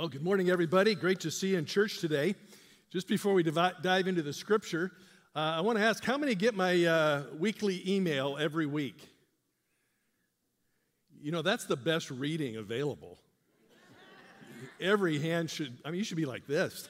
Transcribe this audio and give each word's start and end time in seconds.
Well, 0.00 0.08
good 0.08 0.24
morning, 0.24 0.48
everybody. 0.48 0.94
Great 0.94 1.20
to 1.20 1.30
see 1.30 1.48
you 1.48 1.58
in 1.58 1.66
church 1.66 1.98
today. 1.98 2.34
Just 2.90 3.06
before 3.06 3.34
we 3.34 3.42
dive 3.42 4.08
into 4.08 4.22
the 4.22 4.32
scripture, 4.32 4.92
uh, 5.36 5.40
I 5.40 5.60
want 5.60 5.76
to 5.76 5.84
ask 5.84 6.02
how 6.02 6.16
many 6.16 6.34
get 6.34 6.54
my 6.54 6.86
uh, 6.86 7.24
weekly 7.38 7.82
email 7.86 8.38
every 8.40 8.64
week? 8.64 8.96
You 11.20 11.32
know, 11.32 11.42
that's 11.42 11.66
the 11.66 11.76
best 11.76 12.10
reading 12.10 12.56
available. 12.56 13.18
every 14.80 15.18
hand 15.18 15.50
should, 15.50 15.76
I 15.84 15.90
mean, 15.90 15.98
you 15.98 16.04
should 16.04 16.16
be 16.16 16.24
like 16.24 16.46
this. 16.46 16.88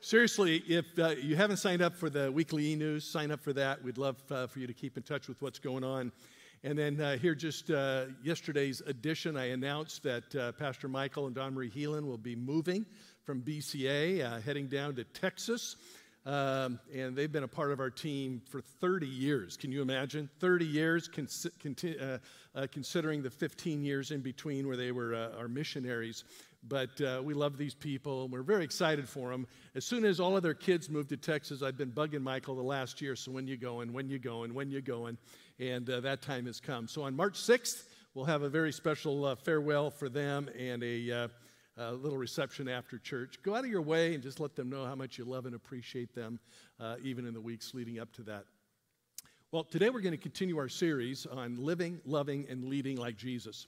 Seriously, 0.00 0.62
if 0.66 0.86
uh, 0.98 1.08
you 1.08 1.36
haven't 1.36 1.58
signed 1.58 1.82
up 1.82 1.94
for 1.94 2.08
the 2.08 2.32
weekly 2.32 2.72
e 2.72 2.74
news, 2.74 3.04
sign 3.04 3.30
up 3.30 3.42
for 3.42 3.52
that. 3.52 3.84
We'd 3.84 3.98
love 3.98 4.16
uh, 4.30 4.46
for 4.46 4.60
you 4.60 4.66
to 4.66 4.72
keep 4.72 4.96
in 4.96 5.02
touch 5.02 5.28
with 5.28 5.42
what's 5.42 5.58
going 5.58 5.84
on 5.84 6.10
and 6.64 6.76
then 6.76 7.00
uh, 7.00 7.16
here, 7.18 7.36
just 7.36 7.70
uh, 7.70 8.06
yesterday's 8.22 8.80
edition, 8.80 9.36
I 9.36 9.50
announced 9.50 10.02
that 10.02 10.34
uh, 10.34 10.52
Pastor 10.52 10.88
Michael 10.88 11.26
and 11.26 11.34
Don 11.34 11.54
Marie 11.54 11.70
Heelan 11.70 12.04
will 12.04 12.18
be 12.18 12.34
moving 12.34 12.84
from 13.22 13.42
BCA, 13.42 14.24
uh, 14.24 14.40
heading 14.40 14.66
down 14.66 14.96
to 14.96 15.04
Texas. 15.04 15.76
Um, 16.26 16.80
and 16.94 17.14
they've 17.14 17.30
been 17.30 17.44
a 17.44 17.48
part 17.48 17.70
of 17.70 17.78
our 17.78 17.90
team 17.90 18.42
for 18.50 18.60
30 18.60 19.06
years. 19.06 19.56
Can 19.56 19.70
you 19.70 19.82
imagine? 19.82 20.28
30 20.40 20.66
years, 20.66 21.08
uh, 21.16 22.18
uh, 22.54 22.66
considering 22.72 23.22
the 23.22 23.30
15 23.30 23.84
years 23.84 24.10
in 24.10 24.20
between 24.20 24.66
where 24.66 24.76
they 24.76 24.90
were 24.90 25.14
our 25.38 25.48
missionaries. 25.48 26.24
But 26.66 27.00
we 27.22 27.34
love 27.34 27.56
these 27.56 27.74
people, 27.74 28.24
and 28.24 28.32
we're 28.32 28.42
very 28.42 28.64
excited 28.64 29.08
for 29.08 29.30
them. 29.30 29.46
As 29.76 29.84
soon 29.84 30.04
as 30.04 30.18
all 30.18 30.36
of 30.36 30.42
their 30.42 30.54
kids 30.54 30.90
moved 30.90 31.10
to 31.10 31.16
Texas, 31.16 31.62
I've 31.62 31.78
been 31.78 31.92
bugging 31.92 32.22
Michael 32.22 32.56
the 32.56 32.62
last 32.62 33.00
year. 33.00 33.14
So 33.14 33.30
when 33.30 33.46
you 33.46 33.56
going? 33.56 33.92
When 33.92 34.10
you 34.10 34.18
going? 34.18 34.54
When 34.54 34.70
you 34.72 34.82
going? 34.82 35.18
And 35.58 35.88
uh, 35.90 36.00
that 36.00 36.22
time 36.22 36.46
has 36.46 36.60
come. 36.60 36.86
So 36.86 37.02
on 37.02 37.16
March 37.16 37.34
6th, 37.34 37.84
we'll 38.14 38.24
have 38.24 38.42
a 38.42 38.48
very 38.48 38.72
special 38.72 39.24
uh, 39.24 39.34
farewell 39.34 39.90
for 39.90 40.08
them 40.08 40.48
and 40.58 40.82
a, 40.82 41.10
uh, 41.10 41.28
a, 41.76 41.92
little 41.92 42.18
reception 42.18 42.68
after 42.68 42.98
church. 42.98 43.38
Go 43.42 43.54
out 43.54 43.64
of 43.64 43.70
your 43.70 43.82
way 43.82 44.14
and 44.14 44.22
just 44.22 44.40
let 44.40 44.54
them 44.54 44.70
know 44.70 44.84
how 44.84 44.94
much 44.94 45.18
you 45.18 45.24
love 45.24 45.46
and 45.46 45.54
appreciate 45.54 46.14
them, 46.14 46.38
uh, 46.80 46.96
even 47.02 47.26
in 47.26 47.34
the 47.34 47.40
weeks 47.40 47.74
leading 47.74 47.98
up 47.98 48.12
to 48.14 48.22
that. 48.22 48.44
Well, 49.50 49.64
today 49.64 49.88
we're 49.88 50.00
going 50.00 50.12
to 50.12 50.22
continue 50.22 50.58
our 50.58 50.68
series 50.68 51.26
on 51.26 51.56
living, 51.56 52.00
loving, 52.04 52.46
and 52.48 52.64
leading 52.64 52.96
like 52.96 53.16
Jesus. 53.16 53.66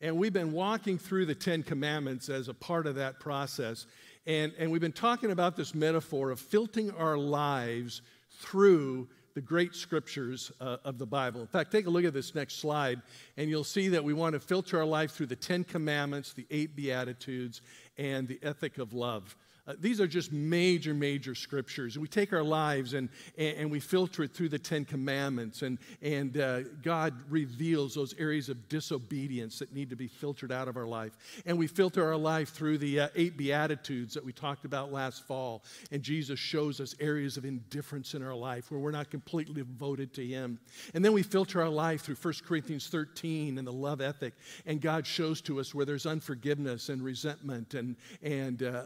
And 0.00 0.16
we've 0.16 0.32
been 0.32 0.52
walking 0.52 0.98
through 0.98 1.26
the 1.26 1.34
Ten 1.34 1.62
Commandments 1.62 2.28
as 2.28 2.48
a 2.48 2.54
part 2.54 2.86
of 2.86 2.94
that 2.96 3.20
process. 3.20 3.86
And, 4.26 4.52
and 4.58 4.70
we've 4.70 4.80
been 4.80 4.92
talking 4.92 5.30
about 5.30 5.56
this 5.56 5.74
metaphor 5.74 6.30
of 6.30 6.40
filtering 6.40 6.90
our 6.92 7.16
lives 7.18 8.02
through 8.40 9.08
the 9.34 9.40
great 9.40 9.74
scriptures 9.74 10.52
uh, 10.60 10.78
of 10.84 10.98
the 10.98 11.06
Bible. 11.06 11.40
In 11.40 11.46
fact, 11.46 11.70
take 11.70 11.86
a 11.86 11.90
look 11.90 12.04
at 12.04 12.12
this 12.12 12.34
next 12.34 12.58
slide, 12.58 13.00
and 13.36 13.48
you'll 13.48 13.64
see 13.64 13.88
that 13.88 14.02
we 14.02 14.12
want 14.12 14.34
to 14.34 14.40
filter 14.40 14.78
our 14.78 14.84
life 14.84 15.12
through 15.12 15.26
the 15.26 15.36
Ten 15.36 15.64
Commandments, 15.64 16.32
the 16.32 16.46
eight 16.50 16.74
Beatitudes, 16.74 17.62
and 17.98 18.26
the 18.26 18.38
ethic 18.42 18.78
of 18.78 18.92
love. 18.92 19.36
Uh, 19.70 19.74
these 19.78 20.00
are 20.00 20.06
just 20.08 20.32
major, 20.32 20.92
major 20.92 21.32
scriptures. 21.32 21.96
We 21.96 22.08
take 22.08 22.32
our 22.32 22.42
lives 22.42 22.94
and, 22.94 23.08
and, 23.38 23.56
and 23.56 23.70
we 23.70 23.78
filter 23.78 24.24
it 24.24 24.34
through 24.34 24.48
the 24.48 24.58
Ten 24.58 24.84
Commandments, 24.84 25.62
and, 25.62 25.78
and 26.02 26.36
uh, 26.36 26.62
God 26.82 27.14
reveals 27.28 27.94
those 27.94 28.12
areas 28.18 28.48
of 28.48 28.68
disobedience 28.68 29.60
that 29.60 29.72
need 29.72 29.90
to 29.90 29.96
be 29.96 30.08
filtered 30.08 30.50
out 30.50 30.66
of 30.66 30.76
our 30.76 30.86
life. 30.86 31.12
And 31.46 31.56
we 31.56 31.68
filter 31.68 32.04
our 32.04 32.16
life 32.16 32.48
through 32.48 32.78
the 32.78 33.00
uh, 33.00 33.08
eight 33.14 33.36
Beatitudes 33.36 34.12
that 34.14 34.24
we 34.24 34.32
talked 34.32 34.64
about 34.64 34.90
last 34.90 35.24
fall. 35.28 35.62
And 35.92 36.02
Jesus 36.02 36.40
shows 36.40 36.80
us 36.80 36.96
areas 36.98 37.36
of 37.36 37.44
indifference 37.44 38.14
in 38.14 38.24
our 38.24 38.34
life 38.34 38.72
where 38.72 38.80
we're 38.80 38.90
not 38.90 39.08
completely 39.08 39.54
devoted 39.54 40.12
to 40.14 40.26
Him. 40.26 40.58
And 40.94 41.04
then 41.04 41.12
we 41.12 41.22
filter 41.22 41.62
our 41.62 41.68
life 41.68 42.02
through 42.02 42.16
1 42.16 42.34
Corinthians 42.44 42.88
13 42.88 43.56
and 43.56 43.66
the 43.66 43.72
love 43.72 44.00
ethic. 44.00 44.34
And 44.66 44.80
God 44.80 45.06
shows 45.06 45.40
to 45.42 45.60
us 45.60 45.72
where 45.72 45.86
there's 45.86 46.06
unforgiveness 46.06 46.88
and 46.88 47.02
resentment 47.02 47.74
and, 47.74 47.94
and 48.20 48.64
uh, 48.64 48.82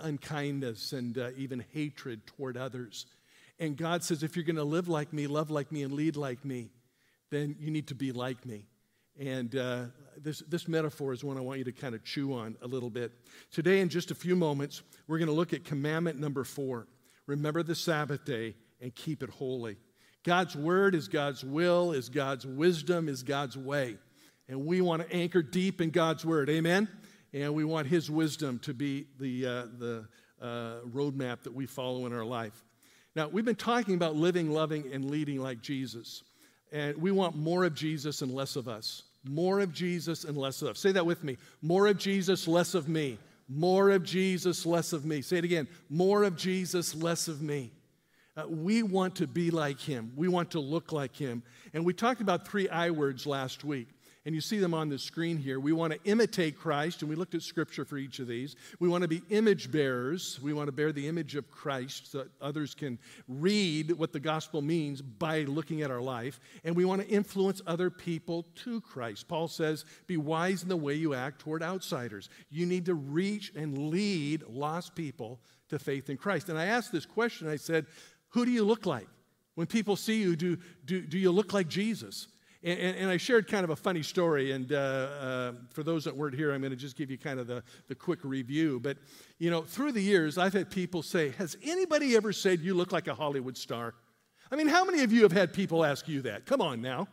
unkindness 0.75 0.93
and 0.93 1.19
uh, 1.19 1.31
even 1.37 1.65
hatred 1.73 2.27
toward 2.27 2.57
others. 2.57 3.07
And 3.59 3.77
God 3.77 4.03
says, 4.03 4.23
if 4.23 4.37
you're 4.37 4.45
going 4.45 4.57
to 4.57 4.65
live 4.65 4.89
like 4.89 5.12
me, 5.12 5.27
love 5.27 5.51
like 5.51 5.71
me, 5.71 5.83
and 5.83 5.93
lead 5.93 6.17
like 6.17 6.45
me, 6.45 6.71
then 7.31 7.57
you 7.59 7.71
need 7.71 7.89
to 7.89 7.95
be 7.95 8.12
like 8.12 8.45
me. 8.45 8.67
And 9.19 9.55
uh, 9.55 9.85
this, 10.21 10.41
this 10.49 10.67
metaphor 10.67 11.12
is 11.12 11.23
one 11.23 11.37
I 11.37 11.41
want 11.41 11.59
you 11.59 11.65
to 11.65 11.73
kind 11.73 11.95
of 11.95 12.03
chew 12.03 12.35
on 12.35 12.57
a 12.62 12.67
little 12.67 12.91
bit. 12.91 13.12
Today, 13.53 13.81
in 13.81 13.89
just 13.89 14.11
a 14.11 14.15
few 14.15 14.35
moments, 14.35 14.83
we're 15.07 15.19
going 15.19 15.29
to 15.29 15.35
look 15.35 15.53
at 15.53 15.65
commandment 15.65 16.19
number 16.19 16.45
four 16.45 16.89
remember 17.27 17.62
the 17.62 17.75
Sabbath 17.75 18.23
day 18.27 18.55
and 18.83 18.95
keep 18.95 19.23
it 19.23 19.31
holy. 19.31 19.79
God's 20.25 20.55
word 20.55 20.95
is 20.95 21.09
God's 21.09 21.43
will, 21.43 21.93
is 21.93 22.11
God's 22.11 22.47
wisdom, 22.47 23.09
is 23.09 23.23
God's 23.23 23.56
way. 23.56 23.97
And 24.47 24.67
we 24.67 24.83
want 24.83 25.09
to 25.09 25.17
anchor 25.17 25.43
deep 25.43 25.81
in 25.81 25.89
God's 25.89 26.23
word. 26.23 26.51
Amen? 26.51 26.87
And 27.33 27.55
we 27.55 27.65
want 27.65 27.87
his 27.87 28.11
wisdom 28.11 28.59
to 28.61 28.75
be 28.75 29.06
the, 29.19 29.47
uh, 29.47 29.62
the 29.79 30.06
uh, 30.44 30.81
roadmap 30.93 31.43
that 31.43 31.55
we 31.55 31.65
follow 31.66 32.05
in 32.06 32.12
our 32.12 32.25
life. 32.25 32.65
Now, 33.16 33.28
we've 33.28 33.44
been 33.44 33.55
talking 33.55 33.94
about 33.94 34.15
living, 34.15 34.50
loving, 34.50 34.93
and 34.93 35.10
leading 35.10 35.41
like 35.41 35.62
Jesus. 35.62 36.22
And 36.71 36.97
we 36.99 37.12
want 37.12 37.37
more 37.37 37.65
of 37.65 37.75
Jesus 37.75 38.21
and 38.21 38.32
less 38.32 38.56
of 38.56 38.69
us. 38.69 39.05
More 39.25 39.60
of 39.60 39.72
Jesus 39.72 40.25
and 40.25 40.37
less 40.37 40.60
of 40.60 40.69
us. 40.69 40.78
Say 40.81 40.93
that 40.93 41.06
with 41.06 41.25
me. 41.25 41.38
More 41.62 41.87
of 41.87 41.97
Jesus, 41.97 42.47
less 42.47 42.75
of 42.75 42.88
me. 42.88 43.19
More 43.49 43.91
of 43.91 44.05
Jesus, 44.05 44.66
less 44.66 44.93
of 44.93 45.06
me. 45.06 45.22
Say 45.22 45.38
it 45.38 45.44
again. 45.44 45.66
More 45.88 46.25
of 46.25 46.37
Jesus, 46.37 46.94
less 46.94 47.26
of 47.28 47.41
me. 47.41 47.72
Uh, 48.37 48.44
we 48.49 48.82
want 48.82 49.15
to 49.16 49.26
be 49.26 49.50
like 49.50 49.81
him. 49.81 50.12
We 50.16 50.28
want 50.28 50.50
to 50.50 50.61
look 50.61 50.93
like 50.93 51.16
him. 51.16 51.43
And 51.72 51.87
we 51.87 51.94
talked 51.94 52.21
about 52.21 52.47
three 52.47 52.69
I 52.69 52.91
words 52.91 53.26
last 53.26 53.65
week 53.65 53.88
and 54.27 54.35
you 54.35 54.41
see 54.41 54.59
them 54.59 54.73
on 54.73 54.89
the 54.89 54.99
screen 54.99 55.37
here. 55.37 55.61
We 55.61 55.73
want 55.73 55.93
to 55.93 55.99
imitate 56.05 56.59
Christ, 56.59 57.03
and 57.03 57.11
we 57.11 57.17
looked 57.17 57.35
at 57.35 57.43
scripture 57.43 57.85
for 57.85 57.99
each 57.99 58.21
of 58.21 58.27
these. 58.27 58.57
We 58.81 58.89
want 58.89 59.03
to 59.03 59.09
be 59.09 59.23
image 59.29 59.71
bearers. 59.71 60.41
We 60.43 60.55
want 60.55 60.69
to 60.69 60.73
bear 60.73 60.93
the 60.93 61.07
image 61.09 61.37
of 61.37 61.51
Christ 61.51 62.11
so 62.11 62.19
that 62.19 62.29
others 62.41 62.75
can 62.75 62.99
read 63.29 63.93
what 63.93 64.12
the 64.12 64.21
gospel 64.21 64.62
means 64.62 65.03
by 65.03 65.43
looking 65.43 65.83
at 65.83 65.91
our 65.91 66.01
life. 66.01 66.41
And 66.65 66.75
we 66.75 66.87
want 66.87 67.03
to 67.03 67.09
influence 67.09 67.61
other 67.67 67.91
people 67.91 68.47
to 68.65 68.81
Christ. 68.81 69.29
Paul 69.29 69.47
says, 69.47 69.85
Be 70.07 70.17
wise 70.17 70.62
in 70.62 70.71
the 70.71 70.77
way 70.77 70.95
you 70.95 71.12
act 71.12 71.41
toward 71.41 71.62
outsiders. 71.62 72.31
You 72.49 72.65
need 72.65 72.87
to 72.87 72.95
reach 72.95 73.53
and 73.55 73.91
lead 73.91 74.43
lost 74.49 74.95
people 74.95 75.41
to 75.69 75.79
faith 75.79 76.09
in 76.09 76.17
Christ. 76.17 76.49
And 76.49 76.59
I 76.59 76.67
asked 76.67 76.93
this 76.93 77.06
question 77.06 77.47
I 77.47 77.56
said, 77.56 77.85
Who 78.31 78.47
do 78.47 78.51
you 78.51 78.65
look 78.65 78.87
like? 78.87 79.09
When 79.55 79.67
people 79.67 79.97
see 79.97 80.21
you, 80.21 80.35
do, 80.35 80.56
do, 80.85 81.03
do 81.03 81.19
you 81.19 81.31
look 81.31 81.53
like 81.53 81.69
Jesus? 81.69 82.27
And, 82.65 82.97
and, 82.97 83.11
I 83.11 83.19
shared 83.19 83.47
kind 83.47 83.63
of 83.63 83.69
a 83.69 83.77
funny 83.77 84.03
story. 84.03 84.53
And 84.53 84.73
uh, 84.73 84.77
uh, 84.77 85.53
for 85.71 85.83
those 85.83 86.05
that 86.05 86.17
weren't 86.17 86.35
here, 86.35 86.51
I'm 86.51 86.63
going 86.63 86.71
to 86.71 86.77
just 86.77 86.97
give 86.97 87.11
you 87.11 87.19
kind 87.19 87.39
of 87.39 87.47
the, 87.47 87.63
the 87.89 87.95
quick 87.95 88.21
review. 88.23 88.81
But, 88.81 88.97
you 89.39 89.51
know, 89.51 89.63
through 89.63 89.93
the 89.93 90.01
years, 90.01 90.39
I've 90.39 90.55
had 90.55 90.71
people 90.71 91.03
say, 91.03 91.31
Has 91.33 91.59
anybody 91.63 92.17
ever 92.17 92.33
said 92.33 92.61
you 92.61 92.73
look 92.73 92.91
like 92.91 93.07
a 93.07 93.15
Hollywood 93.15 93.59
star? 93.59 93.95
I 94.51 94.57
mean, 94.57 94.69
how 94.69 94.83
many 94.85 95.03
of 95.03 95.13
you 95.13 95.25
have 95.25 95.33
had 95.33 95.53
people 95.53 95.85
ask 95.85 96.09
you 96.09 96.23
that? 96.23 96.47
Come 96.47 96.63
on 96.63 96.81
now. 96.81 97.07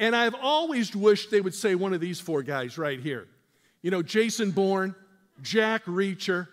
And 0.00 0.16
I've 0.16 0.34
always 0.34 0.96
wished 0.96 1.30
they 1.30 1.40
would 1.40 1.54
say 1.54 1.76
one 1.76 1.92
of 1.92 2.00
these 2.00 2.18
four 2.18 2.42
guys 2.42 2.76
right 2.76 2.98
here. 2.98 3.28
You 3.82 3.92
know, 3.92 4.02
Jason 4.02 4.50
Bourne, 4.50 4.96
Jack 5.42 5.84
Reacher, 5.84 6.48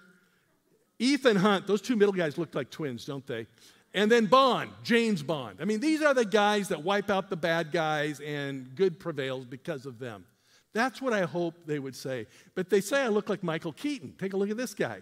Ethan 0.99 1.37
Hunt. 1.37 1.65
Those 1.65 1.81
two 1.81 1.95
middle 1.95 2.13
guys 2.13 2.37
look 2.37 2.53
like 2.53 2.69
twins, 2.69 3.05
don't 3.05 3.25
they? 3.25 3.47
And 3.93 4.11
then 4.11 4.27
Bond, 4.27 4.71
James 4.83 5.23
Bond. 5.23 5.57
I 5.59 5.65
mean, 5.65 5.79
these 5.79 6.01
are 6.01 6.13
the 6.13 6.25
guys 6.25 6.67
that 6.67 6.83
wipe 6.83 7.09
out 7.09 7.29
the 7.29 7.35
bad 7.35 7.71
guys 7.71 8.19
and 8.19 8.75
good 8.75 8.99
prevails 8.99 9.45
because 9.45 9.85
of 9.85 9.97
them. 9.97 10.25
That's 10.73 11.01
what 11.01 11.13
I 11.13 11.21
hope 11.21 11.55
they 11.65 11.79
would 11.79 11.95
say. 11.95 12.27
But 12.53 12.69
they 12.69 12.81
say 12.81 13.01
I 13.01 13.07
look 13.07 13.29
like 13.29 13.41
Michael 13.41 13.73
Keaton. 13.73 14.13
Take 14.19 14.33
a 14.33 14.37
look 14.37 14.51
at 14.51 14.57
this 14.57 14.75
guy. 14.75 14.99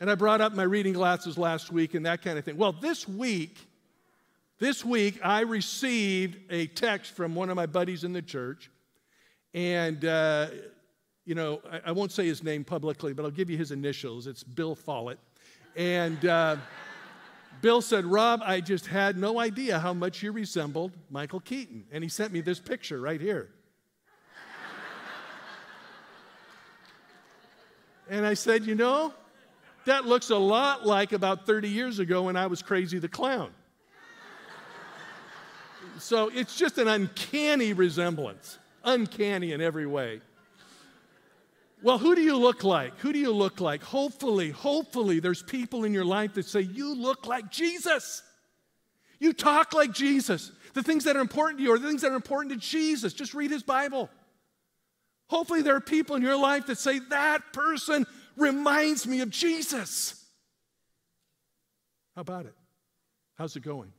And 0.00 0.10
I 0.10 0.14
brought 0.14 0.40
up 0.40 0.54
my 0.54 0.62
reading 0.62 0.94
glasses 0.94 1.36
last 1.36 1.70
week 1.70 1.94
and 1.94 2.06
that 2.06 2.22
kind 2.22 2.38
of 2.38 2.44
thing. 2.44 2.56
Well, 2.56 2.72
this 2.72 3.06
week, 3.06 3.58
this 4.58 4.84
week, 4.84 5.20
I 5.22 5.40
received 5.40 6.38
a 6.50 6.66
text 6.68 7.12
from 7.12 7.34
one 7.34 7.50
of 7.50 7.56
my 7.56 7.66
buddies 7.66 8.02
in 8.02 8.14
the 8.14 8.22
church. 8.22 8.70
And, 9.52 10.04
uh, 10.06 10.48
you 11.26 11.34
know, 11.34 11.60
I, 11.70 11.80
I, 11.86 11.92
won't 11.92 12.10
say 12.10 12.26
his 12.26 12.42
name 12.42 12.64
publicly, 12.64 13.12
but 13.12 13.24
I'll 13.24 13.30
give 13.30 13.50
you 13.50 13.58
his 13.58 13.70
initials. 13.70 14.26
It's 14.26 14.42
Bill 14.42 14.74
Follett. 14.74 15.18
And. 15.76 16.24
Uh, 16.24 16.56
Bill 17.62 17.80
said, 17.80 18.04
Rob, 18.04 18.42
I 18.44 18.60
just 18.60 18.88
had 18.88 19.16
no 19.16 19.38
idea 19.38 19.78
how 19.78 19.94
much 19.94 20.20
you 20.20 20.32
resembled 20.32 20.90
Michael 21.08 21.38
Keaton. 21.38 21.84
And 21.92 22.02
he 22.02 22.10
sent 22.10 22.32
me 22.32 22.40
this 22.40 22.58
picture 22.58 23.00
right 23.00 23.20
here. 23.20 23.50
and 28.10 28.26
I 28.26 28.34
said, 28.34 28.66
You 28.66 28.74
know, 28.74 29.14
that 29.84 30.06
looks 30.06 30.30
a 30.30 30.36
lot 30.36 30.84
like 30.84 31.12
about 31.12 31.46
30 31.46 31.68
years 31.68 32.00
ago 32.00 32.24
when 32.24 32.36
I 32.36 32.48
was 32.48 32.62
Crazy 32.62 32.98
the 32.98 33.08
Clown. 33.08 33.52
so 36.00 36.30
it's 36.34 36.56
just 36.56 36.78
an 36.78 36.88
uncanny 36.88 37.74
resemblance, 37.74 38.58
uncanny 38.82 39.52
in 39.52 39.60
every 39.60 39.86
way. 39.86 40.20
Well, 41.82 41.98
who 41.98 42.14
do 42.14 42.20
you 42.22 42.36
look 42.36 42.62
like? 42.62 42.96
Who 43.00 43.12
do 43.12 43.18
you 43.18 43.32
look 43.32 43.60
like? 43.60 43.82
Hopefully, 43.82 44.50
hopefully, 44.50 45.18
there's 45.18 45.42
people 45.42 45.84
in 45.84 45.92
your 45.92 46.04
life 46.04 46.34
that 46.34 46.46
say, 46.46 46.60
You 46.60 46.94
look 46.94 47.26
like 47.26 47.50
Jesus. 47.50 48.22
You 49.18 49.32
talk 49.32 49.72
like 49.72 49.92
Jesus. 49.92 50.52
The 50.74 50.82
things 50.82 51.04
that 51.04 51.16
are 51.16 51.20
important 51.20 51.58
to 51.58 51.64
you 51.64 51.72
are 51.72 51.78
the 51.78 51.88
things 51.88 52.02
that 52.02 52.12
are 52.12 52.16
important 52.16 52.52
to 52.54 52.58
Jesus. 52.58 53.12
Just 53.12 53.34
read 53.34 53.50
his 53.50 53.62
Bible. 53.62 54.10
Hopefully, 55.28 55.62
there 55.62 55.76
are 55.76 55.80
people 55.80 56.16
in 56.16 56.22
your 56.22 56.38
life 56.38 56.66
that 56.66 56.78
say, 56.78 57.00
That 57.10 57.52
person 57.52 58.06
reminds 58.36 59.06
me 59.06 59.20
of 59.20 59.30
Jesus. 59.30 60.24
How 62.14 62.20
about 62.20 62.46
it? 62.46 62.54
How's 63.34 63.56
it 63.56 63.62
going? 63.62 63.92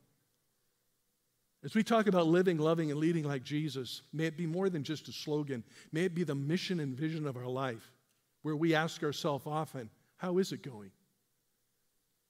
As 1.64 1.76
we 1.76 1.84
talk 1.84 2.08
about 2.08 2.28
living, 2.28 2.58
loving, 2.58 2.92
and 2.92 3.00
leading 3.00 3.24
like 3.24 3.44
Jesus, 3.44 4.02
may 4.12 4.26
it 4.26 4.38
be 4.38 4.46
more 4.46 4.70
than 4.70 4.84
just 4.84 5.08
a 5.08 5.14
slogan. 5.14 5.64
May 5.94 6.04
it 6.04 6.14
be 6.14 6.26
the 6.26 6.36
mission 6.36 6.82
and 6.82 6.96
vision 6.96 7.26
of 7.26 7.38
our 7.38 7.48
life, 7.48 7.94
where 8.42 8.56
we 8.56 8.76
ask 8.76 9.02
ourselves 9.02 9.48
often, 9.48 9.90
How 10.18 10.40
is 10.40 10.52
it 10.52 10.62
going? 10.62 10.92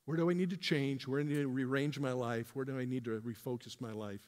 Where 0.06 0.18
do 0.18 0.30
I 0.30 0.34
need 0.34 0.52
to 0.52 0.58
change? 0.58 1.08
Where 1.08 1.24
do 1.24 1.30
I 1.30 1.30
need 1.30 1.42
to 1.42 1.48
rearrange 1.48 2.00
my 2.00 2.12
life? 2.12 2.56
Where 2.56 2.66
do 2.66 2.78
I 2.78 2.86
need 2.86 3.06
to 3.06 3.22
refocus 3.22 3.82
my 3.82 3.92
life, 3.92 4.22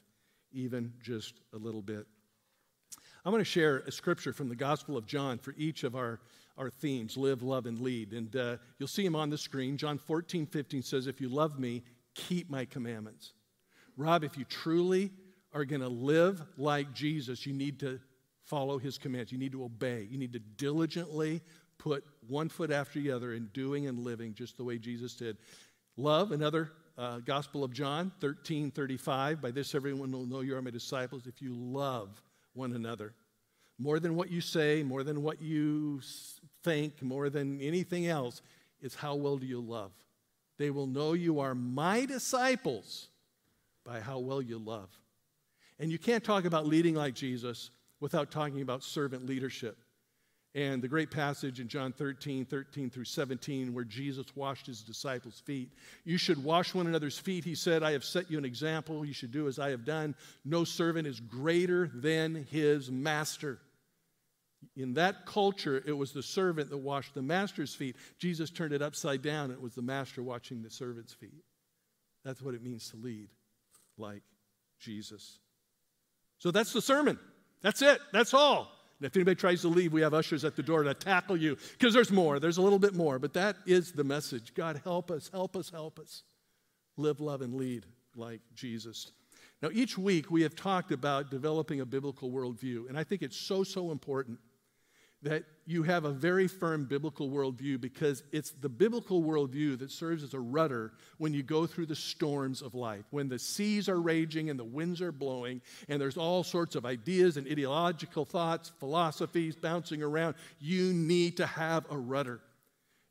even 0.52 0.92
just 1.00 1.34
a 1.52 1.58
little 1.58 1.82
bit? 1.82 2.06
I 3.24 3.30
want 3.30 3.40
to 3.40 3.44
share 3.44 3.78
a 3.86 3.92
scripture 3.92 4.32
from 4.32 4.48
the 4.48 4.56
Gospel 4.56 4.96
of 4.96 5.06
John 5.06 5.38
for 5.38 5.54
each 5.56 5.84
of 5.84 5.94
our, 5.94 6.20
our 6.56 6.70
themes 6.70 7.16
live, 7.16 7.42
love, 7.42 7.66
and 7.66 7.78
lead. 7.80 8.12
And 8.12 8.34
uh, 8.34 8.56
you'll 8.78 8.88
see 8.88 9.04
them 9.04 9.16
on 9.16 9.30
the 9.30 9.38
screen. 9.38 9.76
John 9.76 9.98
14, 9.98 10.46
15 10.46 10.82
says, 10.82 11.06
If 11.06 11.20
you 11.20 11.28
love 11.28 11.58
me, 11.58 11.82
keep 12.14 12.48
my 12.48 12.64
commandments. 12.64 13.32
Rob, 13.96 14.24
if 14.24 14.36
you 14.36 14.44
truly 14.44 15.10
are 15.52 15.64
going 15.64 15.80
to 15.80 15.88
live 15.88 16.42
like 16.58 16.92
Jesus, 16.92 17.46
you 17.46 17.52
need 17.52 17.80
to 17.80 17.98
follow 18.44 18.78
his 18.78 18.98
commands. 18.98 19.32
You 19.32 19.38
need 19.38 19.52
to 19.52 19.64
obey. 19.64 20.06
You 20.10 20.18
need 20.18 20.32
to 20.34 20.38
diligently 20.38 21.40
put 21.78 22.04
one 22.28 22.48
foot 22.48 22.70
after 22.70 23.00
the 23.00 23.10
other 23.10 23.34
in 23.34 23.46
doing 23.52 23.86
and 23.86 23.98
living 23.98 24.34
just 24.34 24.56
the 24.56 24.64
way 24.64 24.78
Jesus 24.78 25.14
did. 25.14 25.36
Love, 25.96 26.32
another 26.32 26.72
uh, 26.98 27.18
Gospel 27.18 27.64
of 27.64 27.72
John 27.72 28.12
13 28.20 28.70
35. 28.70 29.40
By 29.40 29.50
this, 29.50 29.74
everyone 29.74 30.12
will 30.12 30.26
know 30.26 30.40
you 30.40 30.56
are 30.56 30.62
my 30.62 30.70
disciples 30.70 31.26
if 31.26 31.40
you 31.42 31.54
love 31.54 32.22
one 32.54 32.72
another. 32.72 33.12
More 33.78 34.00
than 34.00 34.14
what 34.16 34.30
you 34.30 34.40
say, 34.40 34.82
more 34.82 35.02
than 35.02 35.22
what 35.22 35.40
you 35.42 36.00
think, 36.62 37.02
more 37.02 37.28
than 37.28 37.60
anything 37.60 38.06
else, 38.06 38.40
is 38.80 38.94
how 38.94 39.14
well 39.14 39.36
do 39.36 39.46
you 39.46 39.60
love? 39.60 39.92
They 40.58 40.70
will 40.70 40.86
know 40.86 41.12
you 41.12 41.40
are 41.40 41.54
my 41.54 42.06
disciples 42.06 43.08
by 43.86 44.00
how 44.00 44.18
well 44.18 44.42
you 44.42 44.58
love. 44.58 44.90
And 45.78 45.90
you 45.90 45.98
can't 45.98 46.24
talk 46.24 46.44
about 46.44 46.66
leading 46.66 46.94
like 46.94 47.14
Jesus 47.14 47.70
without 48.00 48.30
talking 48.30 48.60
about 48.60 48.82
servant 48.82 49.26
leadership. 49.26 49.78
And 50.54 50.80
the 50.80 50.88
great 50.88 51.10
passage 51.10 51.60
in 51.60 51.68
John 51.68 51.92
13, 51.92 52.46
13 52.46 52.88
through 52.88 53.04
17, 53.04 53.74
where 53.74 53.84
Jesus 53.84 54.24
washed 54.34 54.66
his 54.66 54.80
disciples' 54.80 55.42
feet. 55.44 55.70
You 56.04 56.16
should 56.16 56.42
wash 56.42 56.74
one 56.74 56.86
another's 56.86 57.18
feet. 57.18 57.44
He 57.44 57.54
said, 57.54 57.82
I 57.82 57.92
have 57.92 58.04
set 58.04 58.30
you 58.30 58.38
an 58.38 58.46
example. 58.46 59.04
You 59.04 59.12
should 59.12 59.32
do 59.32 59.48
as 59.48 59.58
I 59.58 59.68
have 59.68 59.84
done. 59.84 60.14
No 60.46 60.64
servant 60.64 61.06
is 61.06 61.20
greater 61.20 61.90
than 61.94 62.46
his 62.50 62.90
master. 62.90 63.58
In 64.74 64.94
that 64.94 65.26
culture, 65.26 65.82
it 65.86 65.92
was 65.92 66.12
the 66.12 66.22
servant 66.22 66.70
that 66.70 66.78
washed 66.78 67.12
the 67.12 67.20
master's 67.20 67.74
feet. 67.74 67.96
Jesus 68.18 68.50
turned 68.50 68.72
it 68.72 68.80
upside 68.80 69.20
down. 69.20 69.50
It 69.50 69.60
was 69.60 69.74
the 69.74 69.82
master 69.82 70.22
watching 70.22 70.62
the 70.62 70.70
servant's 70.70 71.12
feet. 71.12 71.44
That's 72.24 72.40
what 72.40 72.54
it 72.54 72.62
means 72.62 72.88
to 72.90 72.96
lead 72.96 73.28
like 73.98 74.22
Jesus. 74.78 75.38
So 76.38 76.50
that's 76.50 76.72
the 76.72 76.82
sermon. 76.82 77.18
That's 77.62 77.82
it. 77.82 78.00
That's 78.12 78.34
all. 78.34 78.72
And 78.98 79.06
if 79.06 79.16
anybody 79.16 79.34
tries 79.34 79.60
to 79.62 79.68
leave, 79.68 79.92
we 79.92 80.00
have 80.00 80.14
ushers 80.14 80.44
at 80.44 80.56
the 80.56 80.62
door 80.62 80.82
to 80.82 80.94
tackle 80.94 81.36
you 81.36 81.56
because 81.72 81.92
there's 81.92 82.10
more. 82.10 82.38
There's 82.40 82.56
a 82.56 82.62
little 82.62 82.78
bit 82.78 82.94
more, 82.94 83.18
but 83.18 83.34
that 83.34 83.56
is 83.66 83.92
the 83.92 84.04
message. 84.04 84.54
God, 84.54 84.80
help 84.84 85.10
us, 85.10 85.30
help 85.32 85.56
us, 85.56 85.70
help 85.70 85.98
us. 85.98 86.22
Live, 86.96 87.20
love, 87.20 87.42
and 87.42 87.54
lead 87.54 87.84
like 88.14 88.40
Jesus. 88.54 89.12
Now, 89.62 89.68
each 89.72 89.98
week 89.98 90.30
we 90.30 90.42
have 90.42 90.54
talked 90.54 90.92
about 90.92 91.30
developing 91.30 91.80
a 91.80 91.86
biblical 91.86 92.30
worldview, 92.30 92.88
and 92.88 92.98
I 92.98 93.04
think 93.04 93.22
it's 93.22 93.36
so, 93.36 93.64
so 93.64 93.90
important 93.90 94.38
that 95.26 95.44
you 95.66 95.82
have 95.82 96.04
a 96.04 96.12
very 96.12 96.46
firm 96.46 96.84
biblical 96.84 97.28
worldview 97.28 97.80
because 97.80 98.22
it's 98.30 98.52
the 98.52 98.68
biblical 98.68 99.22
worldview 99.22 99.76
that 99.80 99.90
serves 99.90 100.22
as 100.22 100.32
a 100.32 100.40
rudder 100.40 100.92
when 101.18 101.34
you 101.34 101.42
go 101.42 101.66
through 101.66 101.86
the 101.86 101.96
storms 101.96 102.62
of 102.62 102.74
life. 102.74 103.04
When 103.10 103.28
the 103.28 103.38
seas 103.38 103.88
are 103.88 104.00
raging 104.00 104.48
and 104.48 104.58
the 104.58 104.64
winds 104.64 105.02
are 105.02 105.10
blowing, 105.10 105.60
and 105.88 106.00
there's 106.00 106.16
all 106.16 106.44
sorts 106.44 106.76
of 106.76 106.86
ideas 106.86 107.36
and 107.36 107.48
ideological 107.48 108.24
thoughts, 108.24 108.70
philosophies 108.78 109.56
bouncing 109.56 110.02
around, 110.02 110.36
you 110.60 110.92
need 110.92 111.36
to 111.38 111.46
have 111.46 111.84
a 111.90 111.98
rudder. 111.98 112.40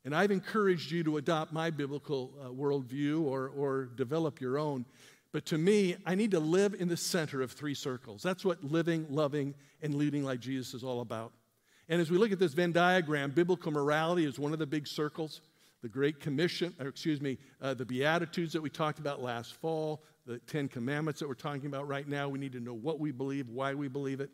And 0.06 0.14
I've 0.14 0.30
encouraged 0.30 0.90
you 0.90 1.04
to 1.04 1.18
adopt 1.18 1.52
my 1.52 1.68
biblical 1.68 2.32
uh, 2.40 2.48
worldview 2.48 3.22
or, 3.24 3.48
or 3.48 3.90
develop 3.96 4.40
your 4.40 4.56
own. 4.56 4.86
But 5.32 5.44
to 5.46 5.58
me, 5.58 5.96
I 6.06 6.14
need 6.14 6.30
to 6.30 6.40
live 6.40 6.74
in 6.78 6.88
the 6.88 6.96
center 6.96 7.42
of 7.42 7.52
three 7.52 7.74
circles. 7.74 8.22
That's 8.22 8.44
what 8.44 8.64
living, 8.64 9.06
loving, 9.10 9.54
and 9.82 9.94
leading 9.94 10.24
like 10.24 10.40
Jesus 10.40 10.72
is 10.72 10.82
all 10.82 11.02
about. 11.02 11.32
And 11.88 12.00
as 12.00 12.10
we 12.10 12.18
look 12.18 12.32
at 12.32 12.38
this 12.38 12.52
Venn 12.52 12.72
diagram, 12.72 13.30
biblical 13.30 13.72
morality 13.72 14.24
is 14.24 14.38
one 14.38 14.52
of 14.52 14.58
the 14.58 14.66
big 14.66 14.86
circles. 14.86 15.40
The 15.82 15.88
Great 15.88 16.20
Commission, 16.20 16.74
or 16.80 16.88
excuse 16.88 17.20
me, 17.20 17.38
uh, 17.62 17.74
the 17.74 17.84
Beatitudes 17.84 18.52
that 18.54 18.62
we 18.62 18.70
talked 18.70 18.98
about 18.98 19.22
last 19.22 19.54
fall, 19.54 20.02
the 20.26 20.38
Ten 20.40 20.68
Commandments 20.68 21.20
that 21.20 21.28
we're 21.28 21.34
talking 21.34 21.66
about 21.66 21.86
right 21.86 22.08
now. 22.08 22.28
We 22.28 22.38
need 22.38 22.52
to 22.52 22.60
know 22.60 22.74
what 22.74 22.98
we 22.98 23.12
believe, 23.12 23.48
why 23.48 23.74
we 23.74 23.86
believe 23.86 24.20
it. 24.20 24.30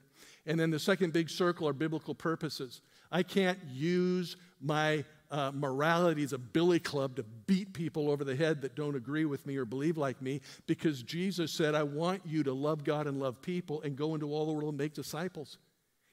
And 0.46 0.58
then 0.58 0.70
the 0.70 0.78
second 0.78 1.12
big 1.12 1.28
circle 1.28 1.69
are 1.69 1.75
biblical 1.75 2.14
purposes. 2.14 2.81
I 3.10 3.22
can't 3.22 3.58
use 3.70 4.37
my 4.60 5.04
uh, 5.31 5.50
morality 5.54 6.22
as 6.22 6.32
a 6.32 6.38
billy 6.38 6.78
club 6.78 7.16
to 7.16 7.22
beat 7.22 7.72
people 7.72 8.10
over 8.10 8.25
the 8.25 8.37
head 8.37 8.62
that 8.62 8.75
don't 8.75 8.94
agree 8.94 9.25
with 9.25 9.44
me 9.46 9.56
or 9.56 9.64
believe 9.64 9.99
like 9.99 10.22
me 10.22 10.40
because 10.66 11.02
Jesus 11.02 11.52
said, 11.52 11.75
I 11.75 11.82
want 11.82 12.22
you 12.25 12.43
to 12.44 12.52
love 12.52 12.84
God 12.84 13.06
and 13.06 13.19
love 13.19 13.43
people 13.43 13.82
and 13.82 13.96
go 13.96 14.14
into 14.14 14.31
all 14.32 14.46
the 14.46 14.52
world 14.52 14.69
and 14.69 14.78
make 14.78 14.94
disciples. 14.94 15.58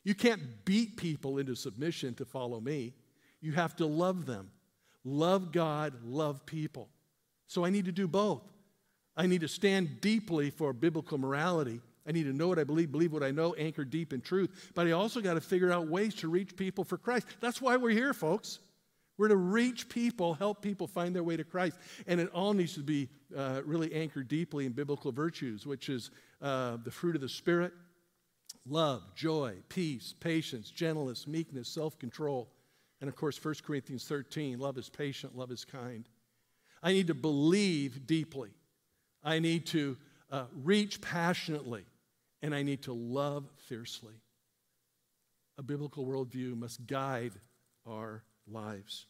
You 0.04 0.16
can't 0.16 0.42
beat 0.66 0.98
people 0.98 1.38
into 1.38 1.56
submission 1.56 2.14
to 2.16 2.26
follow 2.26 2.60
me. 2.60 2.94
You 3.42 3.54
have 3.54 3.76
to 3.78 3.86
love 3.86 4.26
them. 4.26 4.52
Love 5.04 5.52
God, 5.52 5.94
love 6.04 6.46
people. 6.46 6.90
So 7.48 7.66
I 7.66 7.70
need 7.70 7.86
to 7.86 7.92
do 7.92 8.08
both. 8.08 8.44
I 9.16 9.28
need 9.28 9.42
to 9.42 9.48
stand 9.48 10.02
deeply 10.02 10.50
for 10.50 10.72
biblical 10.72 11.18
morality. 11.18 11.82
I 12.08 12.12
need 12.12 12.24
to 12.24 12.34
know 12.34 12.48
what 12.48 12.60
I 12.60 12.64
believe, 12.64 12.92
believe 12.92 13.12
what 13.12 13.24
I 13.24 13.32
know, 13.32 13.54
anchor 13.54 13.84
deep 13.84 14.14
in 14.14 14.22
truth. 14.22 14.72
But 14.74 14.88
I 14.88 14.92
also 14.92 15.22
got 15.22 15.36
to 15.36 15.42
figure 15.42 15.72
out 15.72 15.88
ways 15.88 16.16
to 16.16 16.28
reach 16.28 16.56
people 16.56 16.84
for 16.84 16.98
Christ. 16.98 17.28
That's 17.40 17.62
why 17.62 17.78
we're 17.78 17.90
here, 17.90 18.14
folks. 18.14 18.60
We're 19.18 19.28
to 19.28 19.36
reach 19.36 19.90
people, 19.90 20.34
help 20.34 20.62
people 20.62 20.88
find 20.88 21.14
their 21.14 21.24
way 21.24 21.36
to 21.36 21.44
Christ. 21.44 21.78
And 22.08 22.22
it 22.22 22.30
all 22.30 22.54
needs 22.54 22.74
to 22.76 22.80
be 22.84 23.10
uh, 23.36 23.62
really 23.66 23.94
anchored 23.94 24.30
deeply 24.30 24.66
in 24.66 24.72
biblical 24.72 25.12
virtues, 25.12 25.68
which 25.68 25.90
is 25.90 26.12
uh, 26.42 26.78
the 26.84 26.92
fruit 26.92 27.16
of 27.16 27.22
the 27.22 27.28
Spirit, 27.30 27.74
love, 28.66 29.04
joy, 29.16 29.56
peace, 29.70 30.14
patience, 30.20 30.70
gentleness, 30.70 31.28
meekness, 31.28 31.70
self 31.70 31.98
control. 32.00 32.50
And 33.02 33.08
of 33.08 33.16
course, 33.16 33.44
1 33.44 33.56
Corinthians 33.64 34.06
13 34.06 34.60
love 34.60 34.78
is 34.78 34.90
patient, 34.90 35.38
love 35.38 35.52
is 35.52 35.66
kind. 35.66 36.08
I 36.82 36.92
need 36.92 37.08
to 37.08 37.14
believe 37.14 38.08
deeply. 38.08 38.50
I 39.24 39.40
need 39.40 39.66
to 39.68 39.98
uh, 40.32 40.46
reach 40.64 41.02
passionately. 41.02 41.86
And 42.42 42.56
I 42.56 42.64
need 42.64 42.84
to 42.84 42.94
love 42.94 43.50
fiercely. 43.68 44.14
A 45.58 45.64
biblical 45.64 46.06
worldview 46.06 46.58
must 46.58 46.88
guide 46.88 47.34
our 47.86 48.24
lives. 48.48 49.08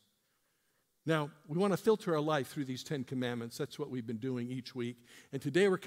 Now, 1.06 1.29
we 1.48 1.58
want 1.58 1.74
to 1.74 1.77
filter 1.77 2.15
our 2.15 2.22
life 2.22 2.48
through 2.48 2.65
these 2.65 2.84
Ten 2.84 3.03
Commandments. 3.03 3.58
That's 3.58 3.77
what 3.77 3.89
we've 3.89 4.08
been 4.08 4.18
doing 4.18 4.50
each 4.50 4.74
week. 4.74 4.98
And 5.32 5.41
today 5.41 5.68
we're 5.68 5.79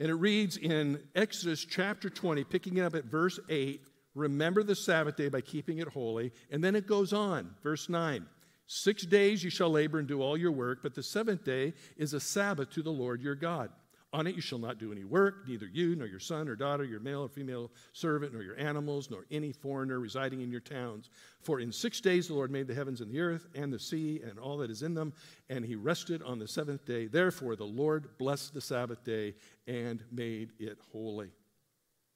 and 0.00 0.08
it 0.08 0.14
reads 0.14 0.56
in 0.56 1.02
Exodus 1.14 1.64
chapter 1.64 2.08
20, 2.08 2.42
picking 2.44 2.78
it 2.78 2.82
up 2.82 2.94
at 2.94 3.04
verse 3.04 3.38
8 3.48 3.82
Remember 4.16 4.64
the 4.64 4.74
Sabbath 4.74 5.16
day 5.16 5.28
by 5.28 5.40
keeping 5.40 5.78
it 5.78 5.86
holy. 5.86 6.32
And 6.50 6.64
then 6.64 6.74
it 6.74 6.88
goes 6.88 7.12
on, 7.12 7.54
verse 7.62 7.88
9 7.88 8.26
Six 8.66 9.04
days 9.04 9.44
you 9.44 9.50
shall 9.50 9.70
labor 9.70 9.98
and 9.98 10.08
do 10.08 10.22
all 10.22 10.36
your 10.36 10.52
work, 10.52 10.80
but 10.82 10.94
the 10.94 11.02
seventh 11.02 11.44
day 11.44 11.74
is 11.96 12.14
a 12.14 12.20
Sabbath 12.20 12.70
to 12.70 12.82
the 12.82 12.90
Lord 12.90 13.20
your 13.20 13.34
God. 13.34 13.70
On 14.12 14.26
it 14.26 14.34
you 14.34 14.40
shall 14.40 14.58
not 14.58 14.78
do 14.78 14.90
any 14.90 15.04
work, 15.04 15.46
neither 15.46 15.66
you, 15.66 15.94
nor 15.94 16.08
your 16.08 16.18
son 16.18 16.48
or 16.48 16.56
daughter, 16.56 16.82
your 16.82 16.98
male 16.98 17.22
or 17.22 17.28
female 17.28 17.70
servant, 17.92 18.32
nor 18.32 18.42
your 18.42 18.58
animals, 18.58 19.08
nor 19.08 19.24
any 19.30 19.52
foreigner 19.52 20.00
residing 20.00 20.40
in 20.40 20.50
your 20.50 20.60
towns. 20.60 21.10
For 21.42 21.60
in 21.60 21.70
six 21.70 22.00
days 22.00 22.26
the 22.26 22.34
Lord 22.34 22.50
made 22.50 22.66
the 22.66 22.74
heavens 22.74 23.00
and 23.00 23.10
the 23.10 23.20
earth 23.20 23.46
and 23.54 23.72
the 23.72 23.78
sea 23.78 24.20
and 24.28 24.36
all 24.36 24.58
that 24.58 24.70
is 24.70 24.82
in 24.82 24.94
them, 24.94 25.12
and 25.48 25.64
he 25.64 25.76
rested 25.76 26.22
on 26.24 26.40
the 26.40 26.48
seventh 26.48 26.84
day. 26.84 27.06
Therefore 27.06 27.54
the 27.54 27.64
Lord 27.64 28.18
blessed 28.18 28.52
the 28.52 28.60
Sabbath 28.60 29.04
day 29.04 29.34
and 29.68 30.02
made 30.10 30.50
it 30.58 30.78
holy. 30.92 31.30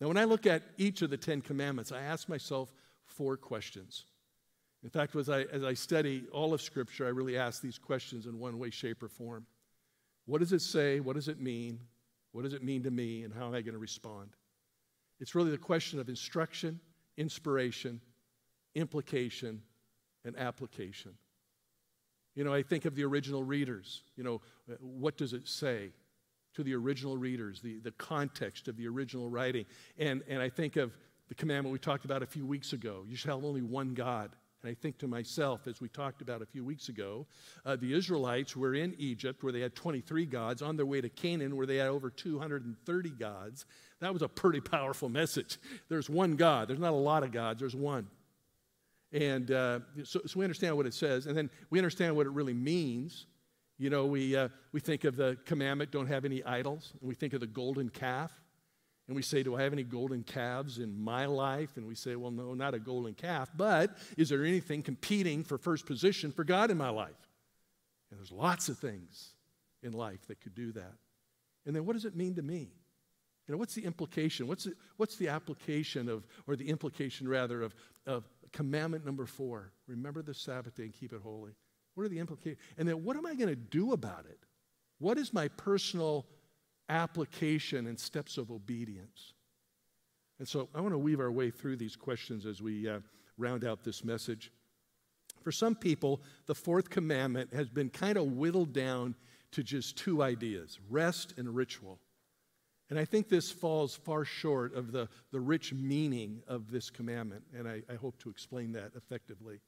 Now, 0.01 0.09
when 0.09 0.19
I 0.19 0.25
look 0.25 0.47
at 0.47 0.63
each 0.77 1.03
of 1.03 1.11
the 1.11 1.17
Ten 1.17 1.41
Commandments, 1.41 1.93
I 1.93 2.01
ask 2.01 2.29
myself 2.29 2.73
four 3.05 3.37
questions. 3.37 4.05
In 4.83 4.91
fact, 4.91 5.15
as 5.15 5.31
I, 5.31 5.43
as 5.43 5.63
I 5.63 5.75
study 5.75 6.25
all 6.33 6.53
of 6.53 6.61
Scripture, 6.61 7.07
I 7.07 7.11
really 7.11 7.39
ask 7.39 7.63
these 7.63 7.79
questions 7.79 8.27
in 8.27 8.39
one 8.41 8.59
way, 8.59 8.71
shape, 8.71 9.03
or 9.03 9.09
form. 9.09 9.47
What 10.27 10.41
does 10.41 10.53
it 10.53 10.63
say? 10.63 11.01
What 11.01 11.17
does 11.17 11.29
it 11.29 11.41
mean? 11.41 11.81
What 12.33 12.43
does 12.43 12.55
it 12.55 12.63
mean 12.63 12.83
to 12.85 12.91
me? 12.91 13.23
And 13.23 13.33
how 13.33 13.47
am 13.47 13.55
I 13.55 13.61
going 13.61 13.75
to 13.75 13.79
respond? 13.79 14.31
It's 15.21 15.35
really 15.35 15.51
the 15.51 15.59
question 15.59 16.01
of 16.01 16.09
instruction, 16.09 16.81
inspiration, 17.17 18.01
implication, 18.75 19.63
and 20.25 20.37
application. 20.37 21.15
You 22.35 22.43
know, 22.43 22.53
I 22.53 22.63
think 22.63 22.85
of 22.85 22.97
the 22.97 23.05
original 23.05 23.45
readers. 23.45 24.03
You 24.17 24.25
know, 24.25 24.41
uh, 24.71 24.75
what 24.81 25.17
does 25.17 25.33
it 25.33 25.47
say 25.47 25.93
to 26.55 26.65
the 26.65 26.75
original 26.75 27.17
readers, 27.17 27.61
the, 27.61 27.79
the 27.79 27.93
context 27.93 28.67
of 28.67 28.77
the 28.77 28.89
original 28.89 29.31
writing? 29.31 29.67
And, 29.99 30.23
and 30.29 30.43
I 30.43 30.49
think 30.49 30.77
of 30.77 30.97
the 31.29 31.35
commandment 31.35 31.73
we 31.73 31.79
talked 31.79 32.05
about 32.05 32.23
a 32.23 32.27
few 32.27 32.45
weeks 32.45 32.73
ago 32.73 33.05
you 33.09 33.17
shall 33.17 33.37
have 33.37 33.45
only 33.45 33.63
one 33.63 33.95
God 33.95 34.31
And 34.65 34.71
I 34.71 34.75
think 34.75 34.97
to 34.99 35.07
myself, 35.07 35.67
as 35.67 35.83
we 35.83 35.91
talked 35.91 36.23
about 36.23 36.41
a 36.41 36.47
few 36.47 36.65
weeks 36.65 36.89
ago, 36.89 37.27
uh, 37.67 37.77
the 37.77 37.93
Israelites 37.93 38.57
were 38.57 38.75
in 38.75 38.95
Egypt 38.97 39.43
where 39.43 39.53
they 39.53 39.61
had 39.61 39.75
23 39.75 40.25
gods, 40.25 40.63
on 40.63 40.75
their 40.75 40.87
way 40.87 41.03
to 41.03 41.11
Canaan 41.11 41.55
where 41.55 41.67
they 41.67 41.77
had 41.77 41.89
over 41.89 42.09
230 42.09 43.11
gods. 43.11 43.67
That 44.01 44.15
was 44.15 44.23
a 44.23 44.29
pretty 44.29 44.61
powerful 44.61 45.11
message. 45.11 45.59
There's 45.91 46.09
one 46.09 46.37
God, 46.37 46.69
there's 46.69 46.79
not 46.79 46.95
a 46.95 46.97
lot 46.97 47.25
of 47.25 47.31
gods, 47.31 47.61
there's 47.61 47.77
one. 47.77 48.07
And 49.13 49.51
uh, 49.51 49.81
so, 50.03 50.23
so, 50.25 50.39
we 50.39 50.47
understand 50.47 50.79
what 50.79 50.87
it 50.87 50.95
says, 50.95 51.27
and 51.27 51.37
then 51.37 51.51
we 51.69 51.79
understand 51.79 52.17
what 52.17 52.27
it 52.27 52.31
really 52.31 52.55
means. 52.55 53.27
You 53.77 53.91
know, 53.91 54.07
we, 54.07 54.35
uh, 54.35 54.49
we 54.73 54.81
think 54.81 55.05
of 55.05 55.15
the 55.15 55.37
commandment, 55.45 55.91
don't 55.91 56.07
have 56.07 56.25
any 56.25 56.43
idols, 56.43 56.95
and 57.01 57.09
we 57.09 57.15
think 57.15 57.35
of 57.35 57.41
the 57.41 57.47
golden 57.47 57.91
calf. 57.91 58.33
And 59.07 59.17
we 59.17 59.23
say, 59.23 59.43
Do 59.43 59.55
I 59.57 59.63
have 59.63 59.73
any 59.73 59.83
golden 59.83 60.23
calves 60.23 60.79
in 60.79 60.99
my 60.99 61.27
life? 61.27 61.77
And 61.77 61.87
we 61.87 61.95
say, 61.95 62.17
Well, 62.17 62.31
no, 62.31 62.55
not 62.55 62.75
a 62.75 62.79
golden 62.79 63.15
calf, 63.15 63.51
but 63.57 63.97
is 64.17 64.29
there 64.29 64.45
anything 64.45 64.83
competing 64.83 65.45
for 65.45 65.59
first 65.59 65.87
position 65.87 66.33
for 66.33 66.45
God 66.45 66.71
in 66.71 66.79
my 66.79 66.89
life? 66.91 67.29
And 68.11 68.19
there's 68.19 68.33
lots 68.33 68.69
of 68.69 68.79
things 68.79 69.35
in 69.83 69.93
life 69.93 70.27
that 70.29 70.41
could 70.41 70.55
do 70.55 70.73
that. 70.73 70.95
And 71.67 71.75
then 71.75 71.85
what 71.87 71.95
does 71.95 72.05
it 72.05 72.17
mean 72.17 72.35
to 72.37 72.43
me? 72.43 72.71
You 73.47 73.53
know, 73.53 73.59
what's 73.59 73.75
the 73.75 73.85
implication? 73.85 74.47
What's 74.47 74.65
the, 74.65 74.73
what's 74.97 75.17
the 75.17 75.29
application 75.29 76.09
of, 76.09 76.27
or 76.47 76.57
the 76.57 76.69
implication 76.69 77.29
rather, 77.29 77.63
of, 77.63 77.75
of 78.07 78.25
commandment 78.53 79.05
number 79.05 79.27
four? 79.27 79.73
Remember 79.87 80.23
the 80.23 80.33
Sabbath 80.33 80.77
day 80.77 80.85
and 80.85 80.95
keep 80.95 81.13
it 81.13 81.21
holy. 81.23 81.53
What 81.95 82.05
are 82.05 82.09
the 82.09 82.19
implications? 82.19 82.61
And 82.79 82.89
then 82.89 83.05
what 83.05 83.17
am 83.17 83.27
I 83.27 83.35
going 83.35 83.51
to 83.51 83.57
do 83.57 83.93
about 83.93 84.25
it? 84.27 84.39
What 84.99 85.19
is 85.19 85.33
my 85.33 85.49
personal 85.49 86.27
application 86.89 87.87
and 87.87 87.99
steps 87.99 88.39
of 88.39 88.51
obedience. 88.51 89.33
And 90.39 90.49
so 90.49 90.69
I 90.75 90.81
want 90.81 90.93
to 90.95 90.99
weave 90.99 91.21
our 91.21 91.31
way 91.31 91.51
through 91.51 91.77
these 91.77 91.97
questions 91.97 92.45
as 92.45 92.61
we 92.61 92.89
uh, 92.89 93.01
round 93.39 93.65
out 93.65 93.85
this 93.85 94.05
message. 94.05 94.51
For 95.43 95.53
some 95.53 95.75
people, 95.75 96.23
the 96.47 96.55
fourth 96.55 96.91
commandment 96.91 97.53
has 97.55 97.69
been 97.69 97.91
kind 97.91 98.17
of 98.17 98.33
whittled 98.33 98.73
down 98.73 99.15
to 99.53 99.63
just 99.63 99.97
two 99.97 100.23
ideas 100.23 100.79
rest 100.91 101.35
and 101.37 101.55
ritual. 101.55 101.99
And 102.91 102.99
I 102.99 103.05
think 103.05 103.29
this 103.29 103.51
falls 103.51 103.95
far 103.95 104.25
short 104.25 104.75
of 104.75 104.93
the, 104.93 105.09
the 105.33 105.41
rich 105.41 105.73
meaning 105.73 106.43
of 106.47 106.71
this 106.71 106.91
commandment, 106.91 107.43
and 107.57 107.67
I, 107.67 107.83
I 107.91 107.95
hope 107.95 108.19
to 108.19 108.31
explain 108.31 108.73
that 108.73 108.93
effectively. 108.95 109.61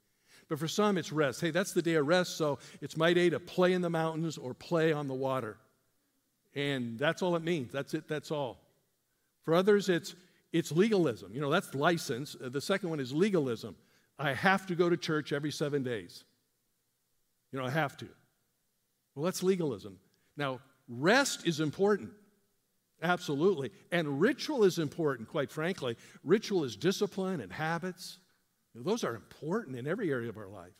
But 0.48 0.58
for 0.58 0.68
some, 0.68 0.98
it's 0.98 1.12
rest. 1.12 1.40
Hey, 1.40 1.50
that's 1.50 1.72
the 1.72 1.82
day 1.82 1.94
of 1.94 2.06
rest, 2.06 2.36
so 2.36 2.58
it's 2.82 2.96
my 2.96 3.14
day 3.14 3.30
to 3.30 3.40
play 3.40 3.72
in 3.72 3.80
the 3.80 3.90
mountains 3.90 4.36
or 4.36 4.52
play 4.52 4.92
on 4.92 5.08
the 5.08 5.14
water. 5.14 5.56
And 6.56 6.98
that's 6.98 7.22
all 7.22 7.36
it 7.36 7.44
means. 7.44 7.70
That's 7.70 7.94
it, 7.94 8.08
that's 8.08 8.30
all. 8.30 8.58
For 9.44 9.54
others, 9.54 9.88
it's, 9.88 10.14
it's 10.52 10.72
legalism. 10.72 11.32
You 11.32 11.40
know, 11.40 11.50
that's 11.50 11.74
license. 11.74 12.34
Uh, 12.42 12.48
the 12.48 12.62
second 12.62 12.88
one 12.88 12.98
is 12.98 13.12
legalism. 13.12 13.76
I 14.18 14.32
have 14.32 14.66
to 14.66 14.74
go 14.74 14.88
to 14.88 14.96
church 14.96 15.32
every 15.32 15.52
seven 15.52 15.82
days. 15.82 16.24
You 17.52 17.58
know, 17.58 17.66
I 17.66 17.70
have 17.70 17.96
to. 17.98 18.08
Well, 19.14 19.26
that's 19.26 19.42
legalism. 19.42 19.98
Now, 20.36 20.60
rest 20.88 21.46
is 21.46 21.60
important. 21.60 22.10
Absolutely. 23.02 23.70
And 23.92 24.18
ritual 24.20 24.64
is 24.64 24.78
important, 24.78 25.28
quite 25.28 25.52
frankly. 25.52 25.96
Ritual 26.24 26.64
is 26.64 26.74
discipline 26.74 27.40
and 27.40 27.52
habits. 27.52 28.18
Those 28.74 29.04
are 29.04 29.14
important 29.14 29.76
in 29.76 29.86
every 29.86 30.10
area 30.10 30.30
of 30.30 30.38
our 30.38 30.48
life. 30.48 30.72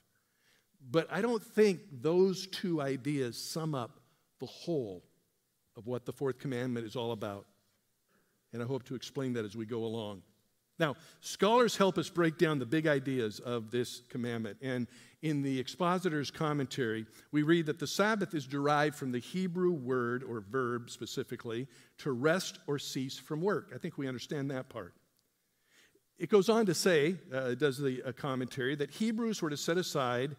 But 0.91 1.09
I 1.11 1.21
don't 1.21 1.43
think 1.43 1.81
those 1.93 2.47
two 2.47 2.81
ideas 2.81 3.37
sum 3.37 3.75
up 3.75 4.01
the 4.41 4.47
whole 4.47 5.05
of 5.77 5.87
what 5.87 6.05
the 6.07 6.13
fourth 6.13 6.39
commandment 6.39 6.87
is 6.87 6.97
all 6.97 7.13
about. 7.13 7.47
And 8.53 8.63
I 8.63 8.67
hope 8.67 8.85
to 8.85 8.95
explain 8.95 9.35
that 9.35 9.45
as 9.45 9.57
we 9.57 9.67
go 9.67 9.85
along. 9.85 10.23
Now, 10.79 10.95
scholars 11.21 11.77
help 11.77 11.97
us 11.97 12.11
break 12.11 12.37
down 12.37 12.59
the 12.59 12.67
big 12.67 12.87
ideas 12.87 13.41
of 13.41 13.71
this 13.71 14.03
commandment. 14.11 14.59
And 14.61 14.87
in 15.23 15.43
the 15.43 15.59
expositor's 15.59 16.31
commentary, 16.31 17.07
we 17.33 17.43
read 17.43 17.67
that 17.67 17.79
the 17.79 17.87
Sabbath 17.87 18.35
is 18.35 18.47
derived 18.47 18.95
from 18.95 19.11
the 19.11 19.19
Hebrew 19.19 19.73
word 19.73 20.23
or 20.23 20.41
verb 20.41 20.91
specifically 20.91 21.67
to 21.99 22.13
rest 22.13 22.59
or 22.67 22.79
cease 22.79 23.19
from 23.19 23.41
work. 23.41 23.73
I 23.75 23.79
think 23.79 23.97
we 23.97 24.07
understand 24.07 24.51
that 24.51 24.69
part. 24.69 24.95
It 26.19 26.31
goes 26.31 26.49
on 26.49 26.67
to 26.67 26.75
say, 26.75 27.17
uh, 27.33 27.55
does 27.55 27.79
the 27.79 28.03
uh, 28.03 28.13
commentary, 28.13 28.75
that 28.77 28.91
Hebrews 28.91 29.43
were 29.43 29.51
to 29.51 29.57
set 29.57 29.79
aside 29.79 30.37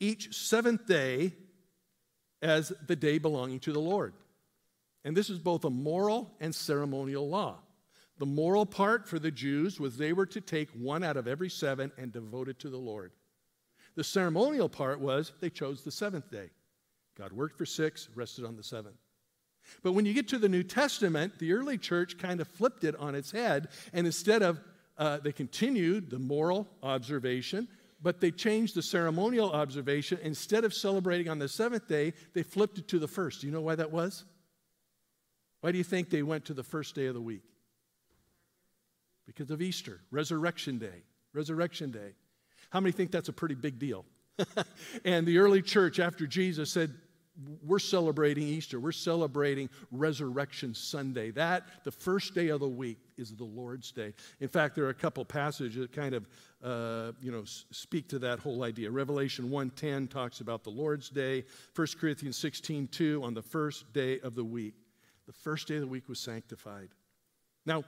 each 0.00 0.34
seventh 0.34 0.86
day 0.86 1.32
as 2.42 2.72
the 2.86 2.96
day 2.96 3.18
belonging 3.18 3.60
to 3.60 3.72
the 3.72 3.80
Lord. 3.80 4.14
And 5.04 5.16
this 5.16 5.28
is 5.30 5.38
both 5.38 5.64
a 5.64 5.70
moral 5.70 6.34
and 6.40 6.54
ceremonial 6.54 7.28
law. 7.28 7.58
The 8.18 8.26
moral 8.26 8.64
part 8.64 9.08
for 9.08 9.18
the 9.18 9.30
Jews 9.30 9.80
was 9.80 9.96
they 9.96 10.12
were 10.12 10.26
to 10.26 10.40
take 10.40 10.70
one 10.70 11.02
out 11.02 11.16
of 11.16 11.26
every 11.26 11.50
seven 11.50 11.92
and 11.98 12.12
devote 12.12 12.48
it 12.48 12.58
to 12.60 12.70
the 12.70 12.78
Lord. 12.78 13.12
The 13.96 14.04
ceremonial 14.04 14.68
part 14.68 15.00
was 15.00 15.32
they 15.40 15.50
chose 15.50 15.82
the 15.82 15.90
seventh 15.90 16.30
day. 16.30 16.50
God 17.18 17.32
worked 17.32 17.58
for 17.58 17.66
six, 17.66 18.08
rested 18.14 18.44
on 18.44 18.56
the 18.56 18.62
seventh. 18.62 18.96
But 19.82 19.92
when 19.92 20.04
you 20.04 20.12
get 20.12 20.28
to 20.28 20.38
the 20.38 20.48
New 20.48 20.62
Testament, 20.62 21.38
the 21.38 21.52
early 21.52 21.78
church 21.78 22.18
kind 22.18 22.40
of 22.40 22.48
flipped 22.48 22.84
it 22.84 22.96
on 22.96 23.14
its 23.14 23.30
head, 23.30 23.68
and 23.92 24.06
instead 24.06 24.42
of, 24.42 24.60
uh, 24.98 25.18
they 25.18 25.32
continued 25.32 26.10
the 26.10 26.18
moral 26.18 26.68
observation, 26.82 27.68
but 28.02 28.20
they 28.20 28.30
changed 28.30 28.74
the 28.74 28.82
ceremonial 28.82 29.50
observation. 29.50 30.18
Instead 30.22 30.64
of 30.64 30.74
celebrating 30.74 31.28
on 31.28 31.38
the 31.38 31.48
seventh 31.48 31.88
day, 31.88 32.12
they 32.34 32.42
flipped 32.42 32.78
it 32.78 32.88
to 32.88 32.98
the 32.98 33.08
first. 33.08 33.40
Do 33.40 33.46
you 33.46 33.52
know 33.52 33.62
why 33.62 33.74
that 33.76 33.90
was? 33.90 34.24
Why 35.64 35.72
do 35.72 35.78
you 35.78 35.84
think 35.84 36.10
they 36.10 36.22
went 36.22 36.44
to 36.44 36.52
the 36.52 36.62
first 36.62 36.94
day 36.94 37.06
of 37.06 37.14
the 37.14 37.22
week? 37.22 37.40
Because 39.24 39.50
of 39.50 39.62
Easter, 39.62 40.02
Resurrection 40.10 40.76
Day. 40.76 41.04
Resurrection 41.32 41.90
Day. 41.90 42.12
How 42.68 42.80
many 42.80 42.92
think 42.92 43.10
that's 43.10 43.30
a 43.30 43.32
pretty 43.32 43.54
big 43.54 43.78
deal? 43.78 44.04
and 45.06 45.26
the 45.26 45.38
early 45.38 45.62
church, 45.62 46.00
after 46.00 46.26
Jesus 46.26 46.70
said, 46.70 46.92
we're 47.66 47.78
celebrating 47.78 48.46
Easter. 48.46 48.78
We're 48.78 48.92
celebrating 48.92 49.70
Resurrection 49.90 50.74
Sunday. 50.74 51.30
That, 51.30 51.62
the 51.82 51.90
first 51.90 52.34
day 52.34 52.48
of 52.48 52.60
the 52.60 52.68
week, 52.68 52.98
is 53.16 53.34
the 53.34 53.44
Lord's 53.44 53.90
Day. 53.90 54.12
In 54.40 54.48
fact, 54.48 54.74
there 54.74 54.84
are 54.84 54.90
a 54.90 54.94
couple 54.94 55.24
passages 55.24 55.80
that 55.80 55.92
kind 55.92 56.14
of, 56.14 56.28
uh, 56.62 57.12
you 57.22 57.32
know, 57.32 57.44
speak 57.46 58.06
to 58.08 58.18
that 58.18 58.38
whole 58.38 58.64
idea. 58.64 58.90
Revelation 58.90 59.48
1.10 59.48 60.10
talks 60.10 60.40
about 60.40 60.62
the 60.62 60.68
Lord's 60.68 61.08
Day. 61.08 61.42
1 61.74 61.86
Corinthians 61.98 62.38
16.2 62.38 63.22
on 63.22 63.32
the 63.32 63.42
first 63.42 63.90
day 63.94 64.20
of 64.20 64.34
the 64.34 64.44
week. 64.44 64.74
The 65.26 65.32
first 65.32 65.68
day 65.68 65.76
of 65.76 65.80
the 65.80 65.86
week 65.86 66.08
was 66.08 66.18
sanctified. 66.18 66.90
Now, 67.66 67.84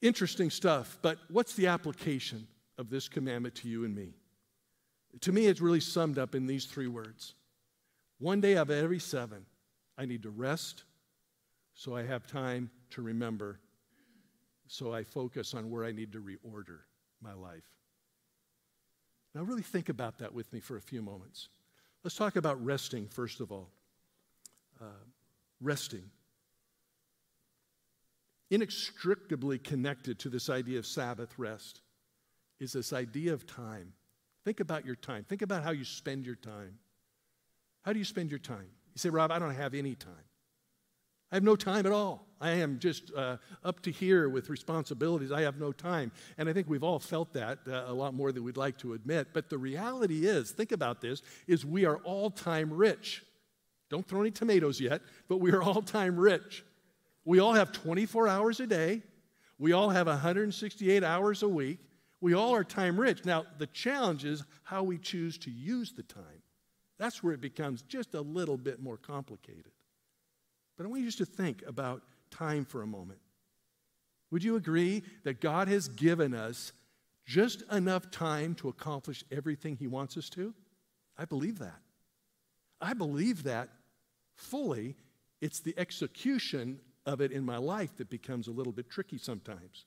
interesting 0.00 0.50
stuff, 0.50 0.98
but 1.02 1.18
what's 1.28 1.54
the 1.54 1.66
application 1.66 2.46
of 2.78 2.90
this 2.90 3.08
commandment 3.08 3.54
to 3.56 3.68
you 3.68 3.84
and 3.84 3.94
me? 3.94 4.14
To 5.22 5.32
me, 5.32 5.46
it's 5.46 5.60
really 5.60 5.80
summed 5.80 6.18
up 6.18 6.34
in 6.34 6.46
these 6.46 6.66
three 6.66 6.88
words 6.88 7.34
One 8.18 8.40
day 8.40 8.56
out 8.56 8.70
of 8.70 8.70
every 8.70 8.98
seven, 8.98 9.44
I 9.98 10.04
need 10.04 10.22
to 10.22 10.30
rest 10.30 10.84
so 11.76 11.94
I 11.94 12.02
have 12.04 12.26
time 12.26 12.70
to 12.90 13.02
remember, 13.02 13.60
so 14.66 14.94
I 14.94 15.04
focus 15.04 15.52
on 15.52 15.70
where 15.70 15.84
I 15.84 15.92
need 15.92 16.10
to 16.12 16.20
reorder 16.20 16.78
my 17.20 17.34
life. 17.34 17.68
Now, 19.34 19.42
really 19.42 19.62
think 19.62 19.90
about 19.90 20.18
that 20.18 20.32
with 20.32 20.50
me 20.54 20.60
for 20.60 20.78
a 20.78 20.80
few 20.80 21.02
moments. 21.02 21.48
Let's 22.02 22.16
talk 22.16 22.36
about 22.36 22.64
resting, 22.64 23.08
first 23.08 23.40
of 23.40 23.52
all. 23.52 23.68
Uh, 24.80 25.04
resting 25.60 26.04
inextricably 28.50 29.58
connected 29.58 30.18
to 30.20 30.28
this 30.28 30.48
idea 30.48 30.78
of 30.78 30.86
Sabbath 30.86 31.38
rest 31.38 31.80
is 32.60 32.72
this 32.72 32.92
idea 32.92 33.32
of 33.32 33.46
time. 33.46 33.92
Think 34.44 34.60
about 34.60 34.86
your 34.86 34.94
time. 34.94 35.24
Think 35.24 35.42
about 35.42 35.64
how 35.64 35.72
you 35.72 35.84
spend 35.84 36.24
your 36.24 36.36
time. 36.36 36.78
How 37.82 37.92
do 37.92 37.98
you 37.98 38.04
spend 38.04 38.30
your 38.30 38.38
time? 38.38 38.68
You 38.94 38.98
say, 38.98 39.10
Rob, 39.10 39.30
I 39.30 39.38
don't 39.38 39.54
have 39.54 39.74
any 39.74 39.94
time. 39.94 40.12
I 41.32 41.36
have 41.36 41.42
no 41.42 41.56
time 41.56 41.86
at 41.86 41.92
all. 41.92 42.26
I 42.40 42.50
am 42.50 42.78
just 42.78 43.12
uh, 43.14 43.38
up 43.64 43.80
to 43.82 43.90
here 43.90 44.28
with 44.28 44.48
responsibilities. 44.48 45.32
I 45.32 45.42
have 45.42 45.58
no 45.58 45.72
time. 45.72 46.12
And 46.38 46.48
I 46.48 46.52
think 46.52 46.68
we've 46.68 46.84
all 46.84 47.00
felt 47.00 47.32
that 47.32 47.58
uh, 47.66 47.84
a 47.88 47.92
lot 47.92 48.14
more 48.14 48.30
than 48.30 48.44
we'd 48.44 48.56
like 48.56 48.78
to 48.78 48.92
admit. 48.92 49.28
But 49.32 49.50
the 49.50 49.58
reality 49.58 50.26
is, 50.26 50.52
think 50.52 50.70
about 50.70 51.00
this, 51.00 51.22
is 51.48 51.66
we 51.66 51.84
are 51.84 51.96
all 51.98 52.30
time 52.30 52.72
rich. 52.72 53.24
Don't 53.90 54.06
throw 54.06 54.20
any 54.20 54.30
tomatoes 54.30 54.80
yet, 54.80 55.02
but 55.28 55.38
we 55.38 55.50
are 55.50 55.62
all 55.62 55.82
time 55.82 56.16
rich. 56.16 56.64
We 57.26 57.40
all 57.40 57.52
have 57.52 57.72
24 57.72 58.28
hours 58.28 58.60
a 58.60 58.66
day. 58.66 59.02
We 59.58 59.72
all 59.72 59.90
have 59.90 60.06
168 60.06 61.02
hours 61.02 61.42
a 61.42 61.48
week. 61.48 61.80
We 62.20 62.34
all 62.34 62.54
are 62.54 62.64
time 62.64 62.98
rich. 62.98 63.24
Now, 63.24 63.44
the 63.58 63.66
challenge 63.66 64.24
is 64.24 64.44
how 64.62 64.84
we 64.84 64.96
choose 64.96 65.36
to 65.38 65.50
use 65.50 65.92
the 65.92 66.04
time. 66.04 66.42
That's 66.98 67.22
where 67.22 67.34
it 67.34 67.40
becomes 67.40 67.82
just 67.82 68.14
a 68.14 68.20
little 68.20 68.56
bit 68.56 68.80
more 68.80 68.96
complicated. 68.96 69.72
But 70.76 70.86
I 70.86 70.88
want 70.88 71.00
you 71.00 71.08
just 71.08 71.18
to 71.18 71.26
think 71.26 71.62
about 71.66 72.02
time 72.30 72.64
for 72.64 72.82
a 72.82 72.86
moment. 72.86 73.18
Would 74.30 74.44
you 74.44 74.56
agree 74.56 75.02
that 75.24 75.40
God 75.40 75.68
has 75.68 75.88
given 75.88 76.32
us 76.32 76.72
just 77.26 77.62
enough 77.72 78.10
time 78.10 78.54
to 78.56 78.68
accomplish 78.68 79.24
everything 79.32 79.76
He 79.76 79.88
wants 79.88 80.16
us 80.16 80.28
to? 80.30 80.54
I 81.18 81.24
believe 81.24 81.58
that. 81.58 81.80
I 82.80 82.94
believe 82.94 83.42
that 83.44 83.68
fully. 84.36 84.94
It's 85.40 85.60
the 85.60 85.74
execution 85.76 86.80
of 87.06 87.20
it 87.20 87.32
in 87.32 87.44
my 87.44 87.56
life 87.56 87.96
that 87.96 88.10
becomes 88.10 88.48
a 88.48 88.52
little 88.52 88.72
bit 88.72 88.90
tricky 88.90 89.16
sometimes. 89.16 89.86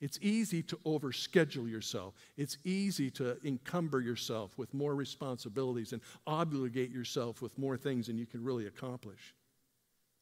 It's 0.00 0.18
easy 0.20 0.62
to 0.64 0.76
overschedule 0.84 1.70
yourself. 1.70 2.14
It's 2.36 2.58
easy 2.64 3.10
to 3.12 3.38
encumber 3.44 4.00
yourself 4.00 4.56
with 4.58 4.74
more 4.74 4.94
responsibilities 4.94 5.92
and 5.92 6.02
obligate 6.26 6.90
yourself 6.90 7.40
with 7.40 7.56
more 7.58 7.78
things 7.78 8.06
than 8.08 8.18
you 8.18 8.26
can 8.26 8.44
really 8.44 8.66
accomplish. 8.66 9.34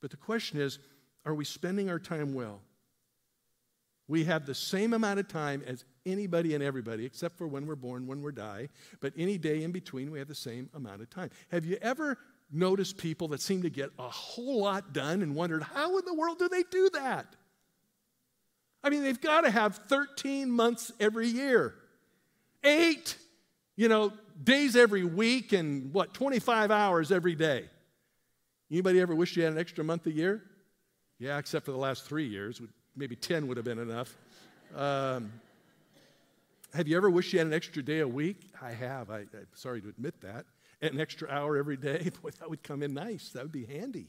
But 0.00 0.11
the 0.11 0.16
question 0.16 0.61
is 0.61 0.78
are 1.26 1.35
we 1.35 1.44
spending 1.44 1.90
our 1.90 1.99
time 1.99 2.35
well? 2.35 2.61
We 4.06 4.25
have 4.25 4.44
the 4.44 4.54
same 4.54 4.92
amount 4.92 5.18
of 5.18 5.28
time 5.28 5.62
as 5.66 5.85
anybody 6.04 6.54
and 6.54 6.62
everybody, 6.62 7.06
except 7.06 7.38
for 7.38 7.49
when 7.49 7.66
we're 7.66 7.75
born, 7.75 8.06
when 8.06 8.23
we 8.23 8.33
die. 8.33 8.68
But 9.00 9.14
any 9.16 9.38
day 9.38 9.62
in 9.62 9.73
between, 9.73 10.11
we 10.11 10.18
have 10.18 10.28
the 10.28 10.35
same 10.35 10.68
amount 10.75 11.00
of 11.00 11.09
time. 11.09 11.30
Have 11.50 11.64
you 11.64 11.78
ever 11.80 12.18
noticed 12.51 12.99
people 12.99 13.29
that 13.29 13.41
seem 13.41 13.63
to 13.63 13.71
get 13.71 13.91
a 13.99 14.09
whole 14.09 14.63
lot 14.63 14.93
done 14.93 15.23
and 15.23 15.35
wondered, 15.35 15.63
how 15.63 15.99
in 15.99 16.05
the 16.05 16.15
world 16.15 16.39
do 16.39 16.49
they 16.49 16.63
do 16.71 16.91
that? 16.95 17.27
I 18.83 18.91
mean, 18.91 19.03
they've 19.03 19.21
got 19.21 19.43
to 19.43 19.51
have 19.51 19.77
13 19.77 20.51
months 20.51 20.93
every 21.01 21.27
year, 21.27 21.75
eight, 22.63 23.17
you 23.77 23.89
know, 23.89 24.13
days 24.43 24.77
every 24.77 25.05
week, 25.05 25.53
and 25.53 25.93
what, 25.93 26.13
25 26.13 26.71
hours 26.71 27.11
every 27.11 27.35
day. 27.35 27.65
Anybody 28.71 29.01
ever 29.01 29.15
wish 29.15 29.37
you 29.37 29.43
had 29.43 29.53
an 29.53 29.59
extra 29.59 29.85
month 29.85 30.07
a 30.07 30.13
year? 30.13 30.43
Yeah, 31.19 31.39
except 31.39 31.65
for 31.65 31.73
the 31.73 31.79
last 31.79 32.05
three 32.05 32.27
years. 32.27 32.61
Maybe 32.97 33.17
10 33.17 33.47
would 33.47 33.57
have 33.57 33.65
been 33.65 33.79
enough. 33.79 34.17
Um, 34.77 35.33
have 36.75 36.89
you 36.89 36.97
ever 36.97 37.09
wished 37.09 37.33
you 37.33 37.39
had 37.39 37.47
an 37.47 37.55
extra 37.55 37.83
day 37.83 38.01
a 38.01 38.09
week? 38.09 38.51
I 38.61 38.73
have. 38.73 39.11
I, 39.11 39.21
am 39.21 39.29
sorry 39.55 39.81
to 39.81 39.89
admit 39.89 40.21
that. 40.23 40.45
An 40.93 41.00
extra 41.00 41.29
hour 41.31 41.57
every 41.57 41.76
day, 41.76 42.11
boy, 42.23 42.31
that 42.38 42.50
would 42.50 42.62
come 42.62 42.83
in 42.83 42.95
nice. 42.95 43.31
That 43.31 43.43
would 43.43 43.53
be 43.53 43.64
handy. 43.64 44.09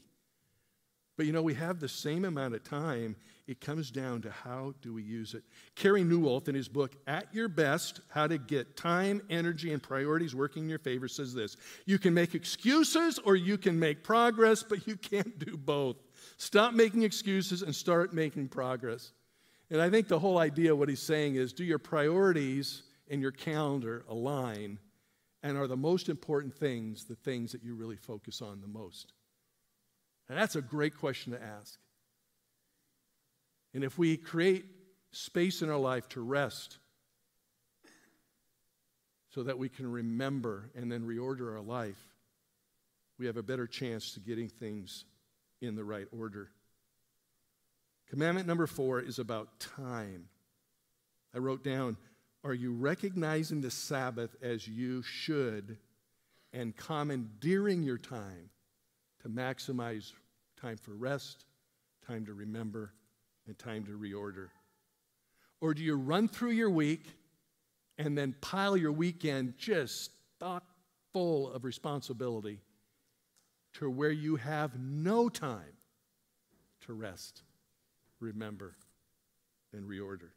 But 1.16 1.24
you 1.24 1.32
know, 1.32 1.42
we 1.42 1.54
have 1.54 1.80
the 1.80 1.88
same 1.88 2.24
amount 2.24 2.54
of 2.54 2.62
time. 2.62 3.16
It 3.46 3.60
comes 3.60 3.90
down 3.90 4.22
to 4.22 4.30
how 4.30 4.74
do 4.82 4.92
we 4.92 5.02
use 5.02 5.32
it. 5.32 5.44
Carey 5.76 6.02
Nieuwhof, 6.02 6.48
in 6.48 6.54
his 6.54 6.68
book, 6.68 6.96
At 7.06 7.32
Your 7.32 7.48
Best 7.48 8.00
How 8.08 8.26
to 8.26 8.38
Get 8.38 8.76
Time, 8.76 9.22
Energy, 9.30 9.72
and 9.72 9.82
Priorities 9.82 10.34
Working 10.34 10.64
in 10.64 10.68
Your 10.68 10.78
Favor, 10.78 11.08
says 11.08 11.32
this 11.32 11.56
You 11.86 11.98
can 11.98 12.12
make 12.12 12.34
excuses 12.34 13.18
or 13.20 13.36
you 13.36 13.56
can 13.56 13.78
make 13.78 14.04
progress, 14.04 14.62
but 14.62 14.86
you 14.86 14.96
can't 14.96 15.38
do 15.38 15.56
both. 15.56 15.96
Stop 16.36 16.74
making 16.74 17.02
excuses 17.02 17.62
and 17.62 17.74
start 17.74 18.12
making 18.12 18.48
progress. 18.48 19.12
And 19.70 19.80
I 19.80 19.90
think 19.90 20.08
the 20.08 20.18
whole 20.18 20.38
idea 20.38 20.76
what 20.76 20.88
he's 20.88 21.02
saying 21.02 21.36
is 21.36 21.52
do 21.52 21.64
your 21.64 21.78
priorities 21.78 22.82
and 23.08 23.22
your 23.22 23.32
calendar 23.32 24.04
align? 24.08 24.78
And 25.46 25.56
are 25.56 25.68
the 25.68 25.76
most 25.76 26.08
important 26.08 26.52
things 26.52 27.04
the 27.04 27.14
things 27.14 27.52
that 27.52 27.62
you 27.62 27.76
really 27.76 27.94
focus 27.94 28.42
on 28.42 28.60
the 28.60 28.66
most? 28.66 29.12
And 30.28 30.36
that's 30.36 30.56
a 30.56 30.60
great 30.60 30.98
question 30.98 31.34
to 31.34 31.40
ask. 31.40 31.78
And 33.72 33.84
if 33.84 33.96
we 33.96 34.16
create 34.16 34.64
space 35.12 35.62
in 35.62 35.70
our 35.70 35.78
life 35.78 36.08
to 36.10 36.20
rest 36.20 36.78
so 39.30 39.44
that 39.44 39.56
we 39.56 39.68
can 39.68 39.88
remember 39.88 40.68
and 40.74 40.90
then 40.90 41.06
reorder 41.06 41.54
our 41.54 41.62
life, 41.62 42.08
we 43.16 43.26
have 43.26 43.36
a 43.36 43.42
better 43.42 43.68
chance 43.68 44.14
to 44.14 44.20
getting 44.20 44.48
things 44.48 45.04
in 45.60 45.76
the 45.76 45.84
right 45.84 46.08
order. 46.10 46.50
Commandment 48.10 48.48
number 48.48 48.66
four 48.66 49.00
is 49.00 49.20
about 49.20 49.60
time. 49.60 50.24
I 51.32 51.38
wrote 51.38 51.62
down, 51.62 51.98
Are 52.46 52.54
you 52.54 52.72
recognizing 52.72 53.60
the 53.60 53.72
Sabbath 53.72 54.36
as 54.40 54.68
you 54.68 55.02
should 55.02 55.78
and 56.52 56.76
commandeering 56.76 57.82
your 57.82 57.98
time 57.98 58.50
to 59.22 59.28
maximize 59.28 60.12
time 60.56 60.76
for 60.76 60.92
rest, 60.92 61.44
time 62.06 62.24
to 62.24 62.34
remember, 62.34 62.92
and 63.48 63.58
time 63.58 63.84
to 63.86 63.98
reorder? 63.98 64.50
Or 65.60 65.74
do 65.74 65.82
you 65.82 65.96
run 65.96 66.28
through 66.28 66.52
your 66.52 66.70
week 66.70 67.06
and 67.98 68.16
then 68.16 68.32
pile 68.40 68.76
your 68.76 68.92
weekend 68.92 69.54
just 69.58 70.12
stock 70.36 70.62
full 71.12 71.50
of 71.50 71.64
responsibility 71.64 72.60
to 73.72 73.90
where 73.90 74.12
you 74.12 74.36
have 74.36 74.78
no 74.78 75.28
time 75.28 75.78
to 76.82 76.92
rest, 76.92 77.42
remember, 78.20 78.76
and 79.72 79.90
reorder. 79.90 80.35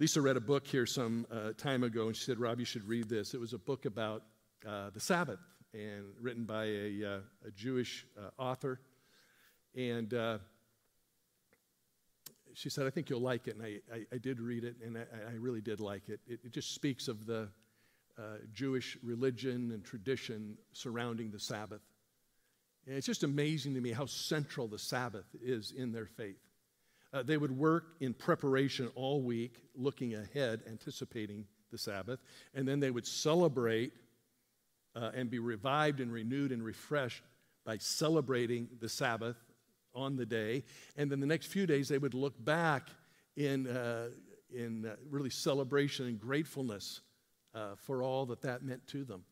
Lisa 0.00 0.22
read 0.22 0.38
a 0.38 0.40
book 0.40 0.66
here 0.66 0.86
some 0.86 1.26
uh, 1.30 1.52
time 1.58 1.82
ago, 1.82 2.06
and 2.06 2.16
she 2.16 2.24
said, 2.24 2.40
Rob, 2.40 2.58
you 2.58 2.64
should 2.64 2.88
read 2.88 3.06
this. 3.10 3.34
It 3.34 3.38
was 3.38 3.52
a 3.52 3.58
book 3.58 3.84
about 3.84 4.22
uh, 4.66 4.88
the 4.94 4.98
Sabbath 4.98 5.40
and 5.74 6.04
written 6.18 6.44
by 6.44 6.64
a, 6.64 7.04
uh, 7.04 7.46
a 7.46 7.50
Jewish 7.54 8.06
uh, 8.18 8.30
author. 8.40 8.80
And 9.76 10.14
uh, 10.14 10.38
she 12.54 12.70
said, 12.70 12.86
I 12.86 12.90
think 12.90 13.10
you'll 13.10 13.20
like 13.20 13.46
it. 13.46 13.56
And 13.56 13.62
I, 13.62 13.80
I, 13.94 14.06
I 14.14 14.16
did 14.16 14.40
read 14.40 14.64
it, 14.64 14.76
and 14.82 14.96
I, 14.96 15.02
I, 15.32 15.34
really 15.34 15.60
did 15.60 15.80
like 15.80 16.08
it. 16.08 16.20
it. 16.26 16.40
It 16.44 16.52
just 16.52 16.74
speaks 16.74 17.06
of 17.06 17.26
the 17.26 17.48
uh, 18.18 18.22
Jewish 18.54 18.96
religion 19.02 19.70
and 19.70 19.84
tradition 19.84 20.56
surrounding 20.72 21.30
the 21.30 21.38
Sabbath. 21.38 21.82
And 22.86 22.96
it's 22.96 23.06
just 23.06 23.22
amazing 23.22 23.74
to 23.74 23.82
me 23.82 23.92
how 23.92 24.06
central 24.06 24.66
the 24.66 24.78
Sabbath 24.78 25.26
is 25.42 25.74
in 25.76 25.92
their 25.92 26.06
faith. 26.06 26.40
Uh, 27.12 27.22
they 27.22 27.36
would 27.36 27.56
work 27.56 27.94
in 28.00 28.14
preparation 28.14 28.88
all 28.94 29.20
week, 29.20 29.56
looking 29.74 30.14
ahead, 30.14 30.60
anticipating 30.68 31.44
the 31.70 31.78
Sabbath, 31.78 32.20
and 32.54 32.66
then 32.66 32.80
they 32.80 32.90
would 32.90 33.06
celebrate 33.06 33.92
uh, 34.94 35.10
and 35.14 35.30
be 35.30 35.38
revived 35.38 36.00
and 36.00 36.12
renewed 36.12 36.52
and 36.52 36.64
refreshed 36.64 37.22
by 37.64 37.76
celebrating 37.78 38.68
the 38.80 38.88
Sabbath 38.88 39.36
on 39.94 40.16
the 40.16 40.26
day. 40.26 40.64
And 40.96 41.10
then 41.10 41.20
the 41.20 41.26
next 41.26 41.46
few 41.46 41.66
days, 41.66 41.88
they 41.88 41.98
would 41.98 42.14
look 42.14 42.42
back 42.44 42.88
in, 43.36 43.66
uh, 43.66 44.08
in 44.54 44.86
uh, 44.86 44.96
really 45.08 45.30
celebration 45.30 46.06
and 46.06 46.18
gratefulness 46.18 47.00
uh, 47.54 47.74
for 47.76 48.02
all 48.02 48.26
that 48.26 48.42
that 48.42 48.62
meant 48.62 48.86
to 48.88 49.04
them. 49.04 49.24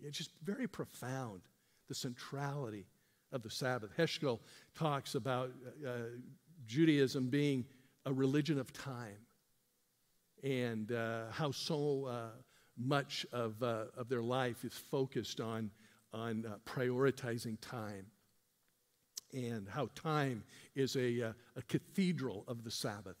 It's 0.00 0.18
just 0.18 0.30
very 0.42 0.66
profound, 0.66 1.42
the 1.88 1.94
centrality 1.94 2.86
of 3.32 3.42
the 3.42 3.50
Sabbath. 3.50 3.90
Heschel 3.96 4.40
talks 4.74 5.14
about 5.14 5.50
uh, 5.86 5.90
Judaism 6.66 7.28
being 7.28 7.64
a 8.04 8.12
religion 8.12 8.58
of 8.58 8.72
time 8.72 9.18
and 10.42 10.92
uh, 10.92 11.24
how 11.30 11.50
so 11.50 12.06
uh, 12.06 12.28
much 12.76 13.26
of, 13.32 13.62
uh, 13.62 13.84
of 13.96 14.08
their 14.08 14.22
life 14.22 14.64
is 14.64 14.74
focused 14.74 15.40
on, 15.40 15.70
on 16.12 16.44
uh, 16.46 16.56
prioritizing 16.64 17.56
time 17.60 18.06
and 19.32 19.68
how 19.68 19.88
time 19.94 20.44
is 20.74 20.96
a, 20.96 21.20
a 21.20 21.62
cathedral 21.68 22.44
of 22.46 22.64
the 22.64 22.70
Sabbath. 22.70 23.16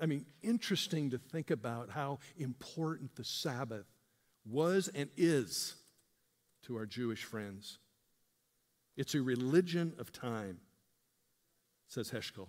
I 0.00 0.06
mean, 0.06 0.26
interesting 0.42 1.10
to 1.10 1.18
think 1.18 1.50
about 1.50 1.90
how 1.90 2.18
important 2.36 3.14
the 3.14 3.24
Sabbath 3.24 3.86
was 4.44 4.88
and 4.88 5.08
is 5.16 5.76
to 6.66 6.76
our 6.76 6.86
Jewish 6.86 7.22
friends. 7.22 7.78
It's 8.96 9.14
a 9.14 9.22
religion 9.22 9.94
of 9.98 10.12
time, 10.12 10.58
says 11.92 12.10
Heschel. 12.10 12.48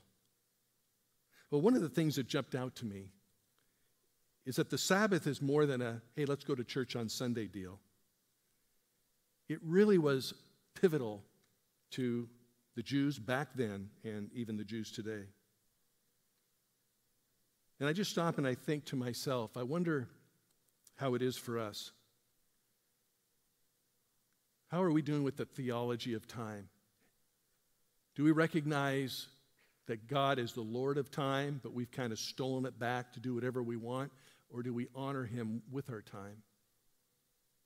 Well, 1.51 1.62
one 1.62 1.75
of 1.75 1.82
the 1.82 1.89
things 1.89 2.15
that 2.15 2.27
jumped 2.27 2.56
out 2.56 2.75
to 2.77 2.86
me 2.86 3.10
is 4.45 4.56
that 4.56 4.69
the 4.69 4.77
Sabbath 4.77 5.27
is 5.27 5.41
more 5.41 5.65
than 5.65 5.82
a, 5.82 6.01
hey, 6.15 6.25
let's 6.25 6.43
go 6.43 6.56
to 6.56 6.63
church 6.63 6.95
on 6.95 7.10
Sunday 7.10 7.47
deal. 7.47 7.79
It 9.49 9.60
really 9.62 9.97
was 9.97 10.34
pivotal 10.79 11.23
to 11.91 12.27
the 12.75 12.82
Jews 12.82 13.19
back 13.19 13.49
then 13.56 13.89
and 14.03 14.29
even 14.34 14.58
the 14.58 14.63
Jews 14.63 14.91
today. 14.91 15.25
And 17.79 17.89
I 17.89 17.93
just 17.93 18.12
stop 18.12 18.38
and 18.38 18.47
I 18.47 18.56
think 18.56 18.86
to 18.86 18.95
myself, 18.95 19.58
I 19.58 19.63
wonder 19.63 20.08
how 20.95 21.15
it 21.15 21.21
is 21.21 21.38
for 21.38 21.60
us. 21.60 21.91
How 24.69 24.82
are 24.82 24.91
we 24.91 25.01
doing 25.01 25.23
with 25.23 25.38
the 25.38 25.45
theology 25.45 26.13
of 26.13 26.27
time? 26.27 26.69
Do 28.15 28.23
we 28.23 28.32
recognize 28.32 29.28
that 29.88 30.08
God 30.08 30.39
is 30.39 30.54
the 30.54 30.62
Lord 30.62 30.97
of 30.97 31.12
time, 31.12 31.60
but 31.62 31.73
we've 31.73 31.91
kind 31.91 32.12
of 32.12 32.19
stolen 32.19 32.65
it 32.65 32.80
back 32.80 33.13
to 33.13 33.19
do 33.19 33.36
whatever 33.36 33.62
we 33.62 33.76
want? 33.76 34.12
Or 34.49 34.63
do 34.63 34.73
we 34.73 34.88
honor 34.95 35.26
Him 35.26 35.63
with 35.71 35.89
our 35.89 36.02
time? 36.02 36.43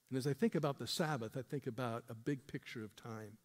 And 0.10 0.18
as 0.18 0.26
I 0.26 0.34
think 0.34 0.56
about 0.56 0.80
the 0.80 0.88
Sabbath, 0.88 1.36
I 1.38 1.42
think 1.42 1.68
about 1.68 2.06
a 2.10 2.16
big 2.16 2.48
picture 2.48 2.84
of 2.84 2.96
time. 2.96 3.38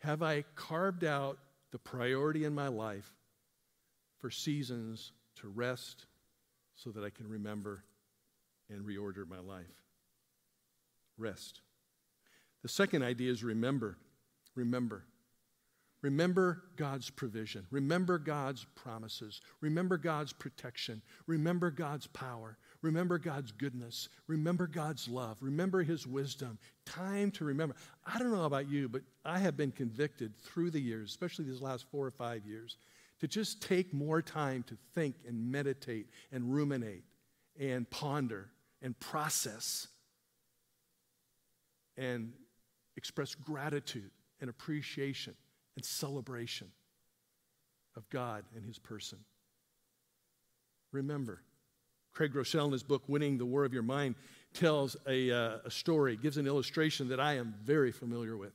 Have 0.00 0.22
I 0.22 0.44
carved 0.54 1.04
out 1.04 1.38
the 1.72 1.78
priority 1.78 2.44
in 2.44 2.54
my 2.54 2.68
life 2.68 3.10
for 4.20 4.30
seasons 4.30 5.12
to 5.40 5.48
rest 5.48 6.06
so 6.76 6.90
that 6.90 7.04
I 7.04 7.10
can 7.10 7.28
remember 7.28 7.82
and 8.70 8.84
reorder 8.86 9.28
my 9.28 9.40
life. 9.40 9.66
Rest. 11.18 11.60
The 12.62 12.68
second 12.68 13.02
idea 13.02 13.30
is 13.30 13.42
remember. 13.42 13.98
Remember. 14.54 15.04
Remember 16.02 16.64
God's 16.76 17.10
provision. 17.10 17.64
Remember 17.70 18.18
God's 18.18 18.66
promises. 18.74 19.40
Remember 19.60 19.96
God's 19.96 20.32
protection. 20.32 21.00
Remember 21.28 21.70
God's 21.70 22.08
power. 22.08 22.58
Remember 22.82 23.18
God's 23.18 23.52
goodness. 23.52 24.08
Remember 24.26 24.66
God's 24.66 25.06
love. 25.06 25.36
Remember 25.40 25.84
His 25.84 26.04
wisdom. 26.04 26.58
Time 26.84 27.30
to 27.32 27.44
remember. 27.44 27.76
I 28.04 28.18
don't 28.18 28.32
know 28.32 28.44
about 28.44 28.68
you, 28.68 28.88
but 28.88 29.02
I 29.24 29.38
have 29.38 29.56
been 29.56 29.70
convicted 29.70 30.36
through 30.36 30.72
the 30.72 30.80
years, 30.80 31.10
especially 31.10 31.44
these 31.44 31.62
last 31.62 31.86
four 31.92 32.04
or 32.04 32.10
five 32.10 32.44
years, 32.44 32.78
to 33.20 33.28
just 33.28 33.62
take 33.62 33.94
more 33.94 34.20
time 34.20 34.64
to 34.64 34.76
think 34.96 35.14
and 35.28 35.52
meditate 35.52 36.08
and 36.32 36.52
ruminate 36.52 37.04
and 37.60 37.88
ponder 37.90 38.48
and 38.82 38.98
process 38.98 39.86
and 41.96 42.32
express 42.96 43.36
gratitude 43.36 44.10
and 44.40 44.50
appreciation 44.50 45.36
and 45.76 45.84
celebration 45.84 46.68
of 47.96 48.08
God 48.10 48.44
and 48.54 48.64
His 48.64 48.78
person. 48.78 49.18
Remember, 50.92 51.40
Craig 52.12 52.32
Groeschel 52.34 52.66
in 52.66 52.72
his 52.72 52.82
book, 52.82 53.02
Winning 53.08 53.38
the 53.38 53.46
War 53.46 53.64
of 53.64 53.72
Your 53.72 53.82
Mind, 53.82 54.14
tells 54.52 54.96
a, 55.06 55.30
uh, 55.30 55.58
a 55.64 55.70
story, 55.70 56.16
gives 56.16 56.36
an 56.36 56.46
illustration 56.46 57.08
that 57.08 57.18
I 57.18 57.36
am 57.36 57.54
very 57.64 57.90
familiar 57.90 58.36
with. 58.36 58.52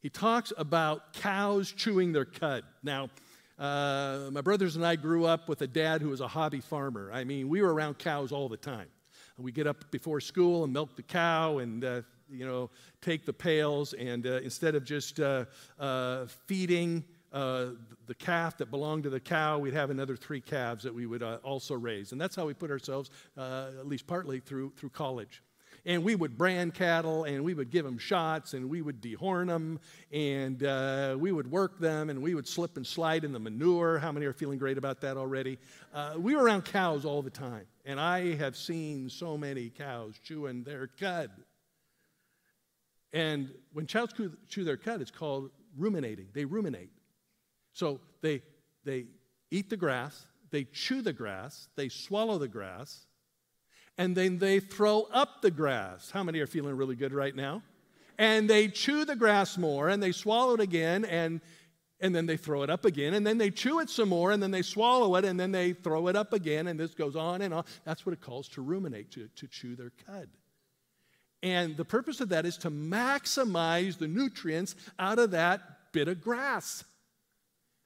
He 0.00 0.08
talks 0.08 0.52
about 0.56 1.12
cows 1.12 1.70
chewing 1.72 2.12
their 2.12 2.24
cud. 2.24 2.64
Now, 2.82 3.10
uh, 3.58 4.30
my 4.32 4.40
brothers 4.40 4.76
and 4.76 4.86
I 4.86 4.96
grew 4.96 5.26
up 5.26 5.46
with 5.46 5.60
a 5.60 5.66
dad 5.66 6.00
who 6.00 6.08
was 6.08 6.22
a 6.22 6.28
hobby 6.28 6.60
farmer. 6.60 7.10
I 7.12 7.24
mean, 7.24 7.50
we 7.50 7.60
were 7.60 7.72
around 7.72 7.98
cows 7.98 8.32
all 8.32 8.48
the 8.48 8.56
time. 8.56 8.88
We 9.36 9.52
get 9.52 9.66
up 9.66 9.90
before 9.90 10.20
school 10.20 10.64
and 10.64 10.72
milk 10.72 10.96
the 10.96 11.02
cow 11.02 11.58
and, 11.58 11.84
uh, 11.84 12.02
you 12.32 12.46
know, 12.46 12.70
take 13.00 13.26
the 13.26 13.32
pails, 13.32 13.92
and 13.94 14.26
uh, 14.26 14.40
instead 14.42 14.74
of 14.74 14.84
just 14.84 15.20
uh, 15.20 15.44
uh, 15.78 16.26
feeding 16.46 17.04
uh, 17.32 17.66
the 18.06 18.14
calf 18.14 18.56
that 18.58 18.70
belonged 18.70 19.04
to 19.04 19.10
the 19.10 19.20
cow, 19.20 19.58
we'd 19.58 19.74
have 19.74 19.90
another 19.90 20.16
three 20.16 20.40
calves 20.40 20.82
that 20.84 20.94
we 20.94 21.06
would 21.06 21.22
uh, 21.22 21.38
also 21.42 21.74
raise. 21.74 22.12
And 22.12 22.20
that's 22.20 22.34
how 22.34 22.46
we 22.46 22.54
put 22.54 22.70
ourselves, 22.70 23.10
at 23.36 23.86
least 23.86 24.06
partly, 24.06 24.40
through, 24.40 24.72
through 24.76 24.90
college. 24.90 25.42
And 25.86 26.04
we 26.04 26.14
would 26.14 26.36
brand 26.36 26.74
cattle 26.74 27.24
and 27.24 27.42
we 27.42 27.54
would 27.54 27.70
give 27.70 27.84
them 27.84 27.98
shots 27.98 28.54
and 28.54 28.68
we 28.68 28.82
would 28.82 29.00
dehorn 29.00 29.46
them 29.46 29.80
and 30.12 30.62
uh, 30.62 31.16
we 31.18 31.32
would 31.32 31.50
work 31.50 31.78
them 31.78 32.10
and 32.10 32.20
we 32.20 32.34
would 32.34 32.46
slip 32.46 32.76
and 32.76 32.86
slide 32.86 33.24
in 33.24 33.32
the 33.32 33.38
manure. 33.38 33.98
How 33.98 34.12
many 34.12 34.26
are 34.26 34.32
feeling 34.32 34.58
great 34.58 34.76
about 34.76 35.00
that 35.00 35.16
already? 35.16 35.58
Uh, 35.94 36.14
we 36.18 36.36
were 36.36 36.44
around 36.44 36.64
cows 36.66 37.04
all 37.04 37.22
the 37.22 37.30
time. 37.30 37.64
And 37.86 37.98
I 37.98 38.34
have 38.34 38.56
seen 38.56 39.08
so 39.08 39.38
many 39.38 39.70
cows 39.70 40.14
chewing 40.22 40.64
their 40.64 40.86
cud. 40.86 41.30
And 43.12 43.50
when 43.72 43.86
cows 43.86 44.10
chew 44.48 44.64
their 44.64 44.76
cud, 44.76 45.00
it's 45.00 45.10
called 45.10 45.50
ruminating. 45.76 46.28
They 46.32 46.44
ruminate. 46.44 46.90
So 47.72 48.00
they, 48.20 48.42
they 48.84 49.06
eat 49.50 49.70
the 49.70 49.76
grass, 49.76 50.26
they 50.50 50.64
chew 50.64 51.02
the 51.02 51.12
grass, 51.12 51.68
they 51.76 51.88
swallow 51.88 52.38
the 52.38 52.48
grass, 52.48 53.06
and 53.98 54.16
then 54.16 54.38
they 54.38 54.60
throw 54.60 55.02
up 55.12 55.42
the 55.42 55.50
grass. 55.50 56.10
How 56.10 56.22
many 56.22 56.40
are 56.40 56.46
feeling 56.46 56.76
really 56.76 56.96
good 56.96 57.12
right 57.12 57.34
now? 57.34 57.62
And 58.18 58.50
they 58.50 58.68
chew 58.68 59.04
the 59.04 59.16
grass 59.16 59.56
more, 59.56 59.88
and 59.88 60.02
they 60.02 60.12
swallow 60.12 60.54
it 60.54 60.60
again, 60.60 61.04
and, 61.04 61.40
and 62.00 62.14
then 62.14 62.26
they 62.26 62.36
throw 62.36 62.62
it 62.62 62.70
up 62.70 62.84
again, 62.84 63.14
and 63.14 63.26
then 63.26 63.38
they 63.38 63.50
chew 63.50 63.80
it 63.80 63.88
some 63.88 64.08
more, 64.08 64.32
and 64.32 64.42
then 64.42 64.50
they 64.50 64.62
swallow 64.62 65.14
it, 65.16 65.24
and 65.24 65.38
then 65.38 65.52
they 65.52 65.72
throw 65.72 66.08
it 66.08 66.16
up 66.16 66.32
again, 66.32 66.66
and 66.66 66.78
this 66.78 66.94
goes 66.94 67.16
on 67.16 67.42
and 67.42 67.54
on. 67.54 67.64
That's 67.84 68.04
what 68.04 68.12
it 68.12 68.20
calls 68.20 68.48
to 68.50 68.62
ruminate, 68.62 69.10
to, 69.12 69.28
to 69.36 69.46
chew 69.46 69.74
their 69.76 69.92
cud. 70.06 70.28
And 71.42 71.76
the 71.76 71.84
purpose 71.84 72.20
of 72.20 72.30
that 72.30 72.44
is 72.44 72.58
to 72.58 72.70
maximize 72.70 73.98
the 73.98 74.08
nutrients 74.08 74.74
out 74.98 75.18
of 75.18 75.30
that 75.30 75.60
bit 75.92 76.08
of 76.08 76.20
grass. 76.20 76.84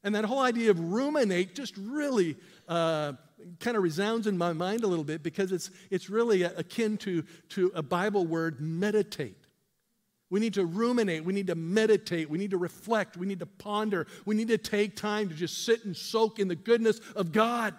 And 0.03 0.14
that 0.14 0.25
whole 0.25 0.40
idea 0.40 0.71
of 0.71 0.79
ruminate 0.79 1.55
just 1.55 1.77
really 1.77 2.37
uh, 2.69 3.14
kind 3.61 3.77
of 3.77 3.83
resounds 3.83 4.27
in 4.27 4.37
my 4.37 4.53
mind 4.53 4.85
a 4.85 4.87
little 4.87 5.05
bit 5.05 5.23
because 5.23 5.53
it's, 5.53 5.71
it's 5.90 6.11
really 6.11 6.43
akin 6.43 6.99
to, 6.99 7.25
to 7.51 7.73
a 7.75 7.83
Bible 7.83 8.27
word, 8.27 8.61
meditate. 8.61 9.38
We 10.31 10.40
need 10.40 10.55
to 10.55 10.64
ruminate. 10.64 11.25
We 11.25 11.33
need 11.33 11.47
to 11.47 11.55
meditate. 11.55 12.29
We 12.29 12.38
need 12.38 12.51
to 12.51 12.57
reflect. 12.57 13.17
We 13.17 13.27
need 13.27 13.38
to 13.38 13.47
ponder. 13.47 14.07
We 14.27 14.35
need 14.35 14.49
to 14.49 14.59
take 14.59 14.97
time 14.97 15.29
to 15.29 15.35
just 15.35 15.64
sit 15.64 15.85
and 15.85 15.97
soak 15.97 16.38
in 16.38 16.49
the 16.49 16.57
goodness 16.57 17.01
of 17.14 17.33
God. 17.33 17.75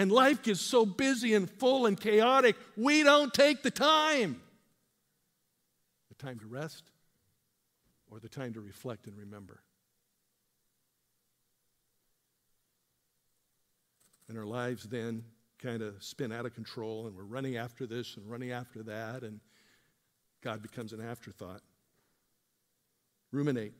And 0.00 0.10
life 0.10 0.42
gets 0.42 0.62
so 0.62 0.86
busy 0.86 1.34
and 1.34 1.46
full 1.46 1.84
and 1.84 2.00
chaotic, 2.00 2.56
we 2.74 3.02
don't 3.02 3.34
take 3.34 3.62
the 3.62 3.70
time. 3.70 4.40
The 6.08 6.14
time 6.14 6.38
to 6.38 6.46
rest 6.46 6.84
or 8.10 8.18
the 8.18 8.26
time 8.26 8.54
to 8.54 8.62
reflect 8.62 9.08
and 9.08 9.18
remember. 9.18 9.60
And 14.30 14.38
our 14.38 14.46
lives 14.46 14.84
then 14.84 15.22
kind 15.58 15.82
of 15.82 16.02
spin 16.02 16.32
out 16.32 16.46
of 16.46 16.54
control, 16.54 17.06
and 17.06 17.14
we're 17.14 17.24
running 17.24 17.58
after 17.58 17.84
this 17.84 18.16
and 18.16 18.24
running 18.24 18.52
after 18.52 18.82
that, 18.84 19.22
and 19.22 19.38
God 20.40 20.62
becomes 20.62 20.94
an 20.94 21.02
afterthought. 21.02 21.60
Ruminate. 23.32 23.74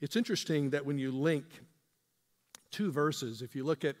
It's 0.00 0.16
interesting 0.16 0.70
that 0.70 0.86
when 0.86 0.98
you 0.98 1.12
link 1.12 1.44
two 2.70 2.90
verses, 2.90 3.42
if 3.42 3.54
you 3.54 3.62
look 3.62 3.84
at 3.84 3.96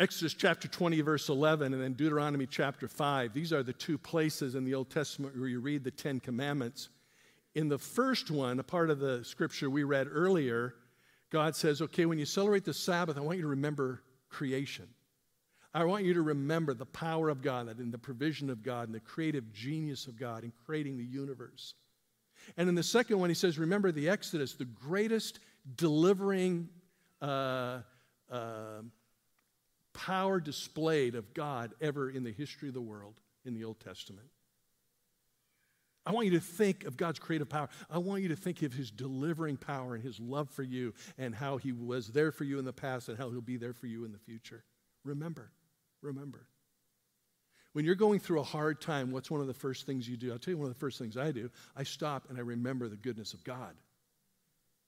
Exodus 0.00 0.34
chapter 0.34 0.66
20, 0.66 1.00
verse 1.02 1.28
11, 1.28 1.72
and 1.72 1.80
then 1.80 1.92
Deuteronomy 1.92 2.46
chapter 2.46 2.88
5, 2.88 3.32
these 3.32 3.52
are 3.52 3.62
the 3.62 3.72
two 3.72 3.96
places 3.96 4.56
in 4.56 4.64
the 4.64 4.74
Old 4.74 4.90
Testament 4.90 5.38
where 5.38 5.48
you 5.48 5.60
read 5.60 5.84
the 5.84 5.90
Ten 5.92 6.18
Commandments. 6.18 6.88
In 7.54 7.68
the 7.68 7.78
first 7.78 8.28
one, 8.28 8.58
a 8.58 8.64
part 8.64 8.90
of 8.90 8.98
the 8.98 9.24
scripture 9.24 9.70
we 9.70 9.84
read 9.84 10.08
earlier, 10.10 10.74
God 11.30 11.54
says, 11.54 11.80
okay, 11.80 12.06
when 12.06 12.18
you 12.18 12.26
celebrate 12.26 12.64
the 12.64 12.74
Sabbath, 12.74 13.16
I 13.16 13.20
want 13.20 13.36
you 13.36 13.42
to 13.42 13.48
remember 13.48 14.02
creation. 14.30 14.88
I 15.72 15.84
want 15.84 16.04
you 16.04 16.14
to 16.14 16.22
remember 16.22 16.74
the 16.74 16.86
power 16.86 17.28
of 17.28 17.40
God 17.40 17.68
and 17.68 17.92
the 17.92 17.98
provision 17.98 18.50
of 18.50 18.64
God 18.64 18.88
and 18.88 18.94
the 18.94 19.00
creative 19.00 19.52
genius 19.52 20.08
of 20.08 20.18
God 20.18 20.42
in 20.42 20.52
creating 20.66 20.98
the 20.98 21.04
universe. 21.04 21.74
And 22.56 22.68
in 22.68 22.74
the 22.74 22.82
second 22.82 23.20
one, 23.20 23.30
he 23.30 23.34
says, 23.34 23.60
Remember 23.60 23.92
the 23.92 24.08
Exodus, 24.08 24.54
the 24.54 24.64
greatest 24.64 25.38
delivering 25.76 26.68
uh, 27.22 27.78
uh, 28.30 28.82
power 29.94 30.40
displayed 30.40 31.14
of 31.14 31.32
God 31.32 31.72
ever 31.80 32.10
in 32.10 32.24
the 32.24 32.32
history 32.32 32.68
of 32.68 32.74
the 32.74 32.80
world 32.80 33.20
in 33.44 33.54
the 33.54 33.64
Old 33.64 33.80
Testament. 33.80 34.28
I 36.06 36.12
want 36.12 36.26
you 36.26 36.32
to 36.32 36.40
think 36.40 36.84
of 36.84 36.98
God's 36.98 37.18
creative 37.18 37.48
power. 37.48 37.68
I 37.90 37.96
want 37.98 38.22
you 38.22 38.28
to 38.28 38.36
think 38.36 38.60
of 38.62 38.74
his 38.74 38.90
delivering 38.90 39.56
power 39.56 39.94
and 39.94 40.04
his 40.04 40.20
love 40.20 40.50
for 40.50 40.62
you 40.62 40.92
and 41.16 41.34
how 41.34 41.56
he 41.56 41.72
was 41.72 42.08
there 42.08 42.30
for 42.30 42.44
you 42.44 42.58
in 42.58 42.66
the 42.66 42.74
past 42.74 43.08
and 43.08 43.16
how 43.16 43.30
he'll 43.30 43.40
be 43.40 43.56
there 43.56 43.72
for 43.72 43.86
you 43.86 44.04
in 44.04 44.12
the 44.12 44.18
future. 44.18 44.64
Remember, 45.04 45.50
remember. 46.02 46.46
When 47.72 47.84
you're 47.84 47.94
going 47.94 48.20
through 48.20 48.40
a 48.40 48.44
hard 48.44 48.80
time, 48.80 49.10
what's 49.12 49.30
one 49.30 49.40
of 49.40 49.46
the 49.46 49.54
first 49.54 49.86
things 49.86 50.08
you 50.08 50.16
do? 50.16 50.30
I'll 50.30 50.38
tell 50.38 50.52
you 50.52 50.58
one 50.58 50.68
of 50.68 50.74
the 50.74 50.78
first 50.78 50.98
things 50.98 51.16
I 51.16 51.32
do. 51.32 51.50
I 51.74 51.84
stop 51.84 52.28
and 52.28 52.38
I 52.38 52.42
remember 52.42 52.88
the 52.88 52.96
goodness 52.96 53.32
of 53.32 53.42
God. 53.42 53.74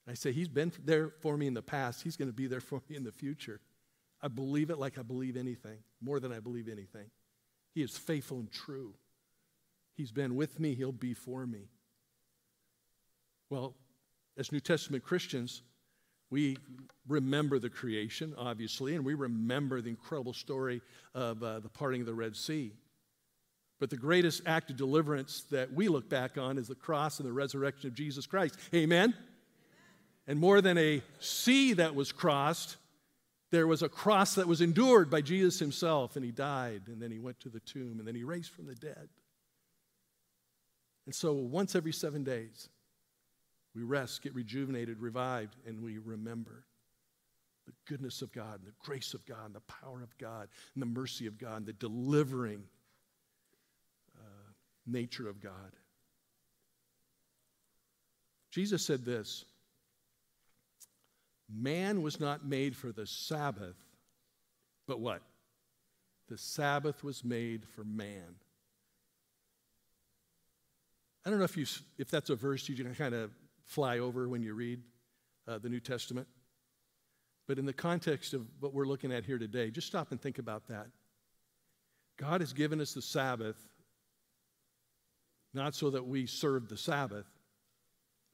I 0.09 0.15
say, 0.15 0.33
He's 0.33 0.49
been 0.49 0.71
there 0.85 1.11
for 1.21 1.37
me 1.37 1.47
in 1.47 1.55
the 1.55 1.63
past, 1.63 2.03
He's 2.03 2.17
going 2.17 2.29
to 2.29 2.37
be 2.37 2.47
there 2.47 2.61
for 2.61 2.81
me 2.89 2.97
in 2.97 3.05
the 3.05 3.11
future. 3.11 3.61
I 4.23 4.29
believe 4.29 4.71
it 4.71 4.79
like 4.79 4.99
I 4.99 5.03
believe 5.03 5.37
anything, 5.37 5.79
more 6.01 6.21
than 6.21 6.33
I 6.33 6.41
believe 6.41 6.69
anything. 6.69 7.11
He 7.75 7.83
is 7.83 7.97
faithful 7.97 8.39
and 8.39 8.51
true. 8.51 8.95
He's 9.97 10.13
been 10.13 10.37
with 10.37 10.59
me, 10.61 10.75
He'll 10.75 10.93
be 10.93 11.15
for 11.15 11.47
me. 11.47 11.69
Well, 13.51 13.75
as 14.37 14.53
New 14.53 14.61
Testament 14.61 15.05
Christians, 15.05 15.63
we 16.31 16.57
remember 17.07 17.59
the 17.59 17.71
creation, 17.71 18.35
obviously, 18.37 18.97
and 18.97 19.05
we 19.05 19.15
remember 19.15 19.81
the 19.81 19.91
incredible 19.91 20.33
story 20.33 20.83
of 21.15 21.43
uh, 21.43 21.61
the 21.61 21.69
parting 21.69 22.01
of 22.01 22.07
the 22.07 22.15
Red 22.15 22.37
Sea. 22.37 22.73
But 23.79 23.91
the 23.91 23.97
greatest 23.97 24.43
act 24.47 24.71
of 24.71 24.77
deliverance 24.77 25.43
that 25.51 25.73
we 25.73 25.89
look 25.89 26.09
back 26.09 26.39
on 26.39 26.59
is 26.59 26.69
the 26.69 26.75
cross 26.75 27.21
and 27.21 27.29
the 27.29 27.33
resurrection 27.33 27.89
of 27.89 27.95
Jesus 27.95 28.27
Christ. 28.27 28.57
Amen? 28.75 29.11
Amen? 29.11 29.15
And 30.27 30.41
more 30.41 30.61
than 30.61 30.77
a 30.77 31.03
sea 31.21 31.75
that 31.75 31.95
was 31.95 32.11
crossed, 32.11 32.77
there 33.57 33.67
was 33.67 33.81
a 33.81 33.89
cross 33.89 34.35
that 34.35 34.47
was 34.47 34.61
endured 34.61 35.09
by 35.09 35.23
Jesus 35.23 35.59
himself, 35.59 36.15
and 36.15 36.23
he 36.23 36.31
died, 36.31 36.83
and 36.89 37.01
then 37.01 37.11
he 37.11 37.19
went 37.19 37.41
to 37.41 37.49
the 37.49 37.61
tomb, 37.61 37.99
and 37.99 38.07
then 38.07 38.15
he 38.15 38.23
raised 38.23 38.51
from 38.51 38.67
the 38.67 38.75
dead. 38.75 39.09
And 41.07 41.15
so 41.15 41.33
once 41.33 41.75
every 41.75 41.95
seven 41.95 42.23
days, 42.23 42.69
we 43.75 43.83
rest, 43.83 44.21
get 44.21 44.35
rejuvenated, 44.35 45.01
revived, 45.01 45.57
and 45.67 45.83
we 45.83 45.97
remember 45.97 46.67
the 47.65 47.73
goodness 47.89 48.21
of 48.21 48.31
God, 48.31 48.59
and 48.59 48.67
the 48.67 48.75
grace 48.85 49.15
of 49.15 49.25
God, 49.25 49.47
and 49.47 49.55
the 49.55 49.61
power 49.61 50.03
of 50.03 50.19
God, 50.19 50.49
and 50.75 50.83
the 50.83 50.87
mercy 50.87 51.27
of 51.27 51.39
God, 51.39 51.57
and 51.57 51.67
the 51.67 51.73
delivering 51.73 52.63
uh, 54.19 54.53
nature 54.87 55.31
of 55.31 55.41
God. 55.41 55.73
Jesus 58.51 58.85
said 58.85 59.07
this 59.07 59.47
Man 61.49 62.03
was 62.03 62.19
not 62.19 62.45
made 62.45 62.77
for 62.77 62.93
the 62.93 63.07
Sabbath, 63.07 63.77
but 64.87 65.01
what? 65.01 65.23
The 66.29 66.39
Sabbath 66.39 67.05
was 67.05 67.25
made 67.25 67.65
for 67.65 67.85
man. 67.85 68.37
I 71.25 71.31
don't 71.31 71.39
know 71.39 71.45
if, 71.45 71.57
you, 71.57 71.67
if 71.99 72.11
that's 72.11 72.31
a 72.31 72.37
verse 72.37 72.69
you 72.69 72.85
kind 72.85 73.15
of 73.15 73.31
fly 73.65 73.99
over 73.99 74.29
when 74.29 74.43
you 74.43 74.55
read 74.55 74.81
uh, 75.49 75.59
the 75.59 75.69
New 75.69 75.81
Testament. 75.81 76.27
But 77.49 77.59
in 77.59 77.67
the 77.67 77.73
context 77.73 78.35
of 78.35 78.47
what 78.61 78.75
we're 78.75 78.87
looking 78.87 79.13
at 79.13 79.25
here 79.25 79.39
today, 79.39 79.71
just 79.71 79.87
stop 79.87 80.11
and 80.11 80.21
think 80.21 80.39
about 80.39 80.69
that. 80.69 80.87
God 82.17 82.41
has 82.41 82.53
given 82.53 82.81
us 82.81 82.95
the 82.95 83.03
Sabbath 83.03 83.57
not 85.57 85.75
so 85.75 85.91
that 85.91 86.07
we 86.07 86.27
serve 86.27 86.69
the 86.69 86.77
Sabbath, 86.77 87.27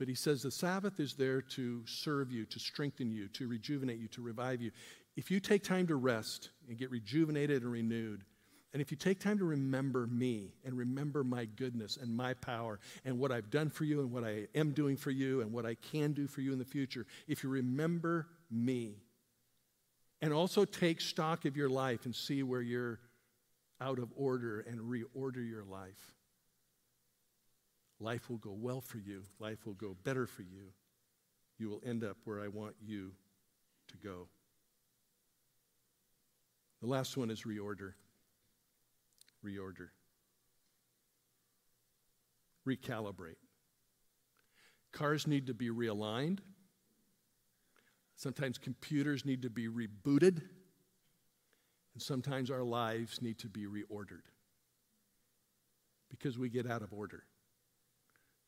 But 0.02 0.08
he 0.08 0.16
says 0.16 0.42
the 0.42 0.50
Sabbath 0.50 0.98
is 0.98 1.14
there 1.14 1.40
to 1.40 1.86
serve 1.86 2.32
you, 2.32 2.44
to 2.46 2.58
strengthen 2.58 3.12
you, 3.12 3.28
to 3.28 3.46
rejuvenate 3.46 4.00
you, 4.00 4.08
to 4.08 4.20
revive 4.20 4.60
you. 4.60 4.72
If 5.14 5.30
you 5.30 5.38
take 5.38 5.62
time 5.62 5.86
to 5.86 5.94
rest 5.94 6.50
and 6.68 6.76
get 6.76 6.90
rejuvenated 6.90 7.62
and 7.62 7.70
renewed, 7.70 8.24
and 8.72 8.82
if 8.82 8.90
you 8.90 8.96
take 8.96 9.20
time 9.20 9.38
to 9.38 9.44
remember 9.44 10.08
me 10.08 10.54
and 10.64 10.76
remember 10.76 11.22
my 11.22 11.44
goodness 11.44 11.98
and 11.98 12.12
my 12.12 12.34
power 12.34 12.80
and 13.04 13.16
what 13.16 13.30
I've 13.30 13.48
done 13.48 13.70
for 13.70 13.84
you 13.84 14.00
and 14.00 14.10
what 14.10 14.24
I 14.24 14.48
am 14.56 14.72
doing 14.72 14.96
for 14.96 15.12
you 15.12 15.40
and 15.40 15.52
what 15.52 15.64
I 15.64 15.76
can 15.76 16.14
do 16.14 16.26
for 16.26 16.40
you 16.40 16.52
in 16.52 16.58
the 16.58 16.64
future, 16.64 17.06
if 17.28 17.44
you 17.44 17.48
remember 17.48 18.26
me 18.50 18.96
and 20.20 20.32
also 20.32 20.64
take 20.64 21.00
stock 21.00 21.44
of 21.44 21.56
your 21.56 21.68
life 21.68 22.06
and 22.06 22.16
see 22.16 22.42
where 22.42 22.60
you're 22.60 22.98
out 23.80 24.00
of 24.00 24.08
order 24.16 24.66
and 24.68 24.80
reorder 24.80 25.48
your 25.48 25.62
life, 25.62 26.16
Life 28.02 28.28
will 28.28 28.38
go 28.38 28.52
well 28.52 28.80
for 28.80 28.98
you. 28.98 29.22
Life 29.38 29.64
will 29.64 29.74
go 29.74 29.96
better 30.02 30.26
for 30.26 30.42
you. 30.42 30.72
You 31.56 31.68
will 31.70 31.80
end 31.86 32.02
up 32.02 32.16
where 32.24 32.40
I 32.40 32.48
want 32.48 32.74
you 32.82 33.12
to 33.88 33.96
go. 33.96 34.26
The 36.80 36.88
last 36.88 37.16
one 37.16 37.30
is 37.30 37.42
reorder. 37.42 37.92
Reorder. 39.46 39.90
Recalibrate. 42.66 43.36
Cars 44.90 45.28
need 45.28 45.46
to 45.46 45.54
be 45.54 45.70
realigned. 45.70 46.40
Sometimes 48.16 48.58
computers 48.58 49.24
need 49.24 49.42
to 49.42 49.50
be 49.50 49.68
rebooted. 49.68 50.42
And 51.94 52.02
sometimes 52.02 52.50
our 52.50 52.64
lives 52.64 53.22
need 53.22 53.38
to 53.38 53.48
be 53.48 53.66
reordered 53.66 54.26
because 56.10 56.36
we 56.36 56.48
get 56.48 56.68
out 56.68 56.82
of 56.82 56.92
order. 56.92 57.22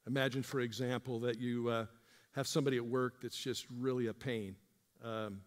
Imagine, 0.07 0.43
for 0.43 0.61
example, 0.61 1.21
that 1.21 1.41
you 1.41 1.69
uh, 1.69 1.87
have 2.33 2.47
somebody 2.47 2.77
at 2.77 2.85
work 2.85 3.23
that's 3.23 3.39
just 3.39 3.67
really 3.79 4.09
a 4.09 4.15
pain. 4.15 4.57
Um, 5.03 5.41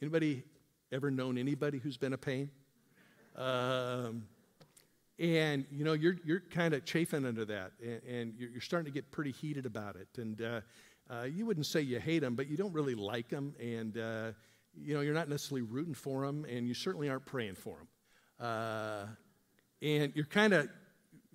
anybody 0.00 0.44
ever 0.92 1.10
known 1.10 1.38
anybody 1.38 1.78
who's 1.78 1.96
been 1.96 2.12
a 2.12 2.18
pain? 2.18 2.50
Um, 3.36 4.24
and 5.18 5.66
you 5.72 5.84
know 5.84 5.94
you're 5.94 6.16
you're 6.24 6.42
kind 6.50 6.74
of 6.74 6.84
chafing 6.84 7.24
under 7.24 7.44
that, 7.44 7.72
and, 7.82 8.00
and 8.04 8.34
you're, 8.38 8.50
you're, 8.50 8.60
starting 8.60 8.90
to 8.90 8.94
get 8.94 9.10
pretty 9.10 9.32
heated 9.32 9.66
about 9.66 9.96
it. 9.96 10.08
And 10.16 10.40
uh, 10.40 10.60
uh, 11.10 11.24
you 11.24 11.44
wouldn't 11.44 11.66
say 11.66 11.80
you 11.80 11.98
hate 11.98 12.20
them, 12.20 12.34
but 12.34 12.48
you 12.48 12.56
don't 12.56 12.72
really 12.72 12.94
like 12.94 13.28
them, 13.28 13.54
and 13.60 13.96
uh, 13.98 14.32
you 14.74 14.94
know 14.94 15.00
you're 15.00 15.14
not 15.14 15.28
necessarily 15.28 15.62
rooting 15.62 15.94
for 15.94 16.24
them, 16.24 16.44
and 16.48 16.68
you 16.68 16.74
certainly 16.74 17.08
aren't 17.08 17.26
praying 17.26 17.56
for 17.56 17.76
them. 17.78 17.88
Uh, 18.40 19.06
and 19.82 20.12
you're 20.14 20.24
kind 20.24 20.52
of 20.52 20.68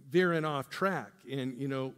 veering 0.09 0.45
off 0.45 0.69
track, 0.69 1.11
and 1.29 1.59
you 1.59 1.67
know 1.67 1.93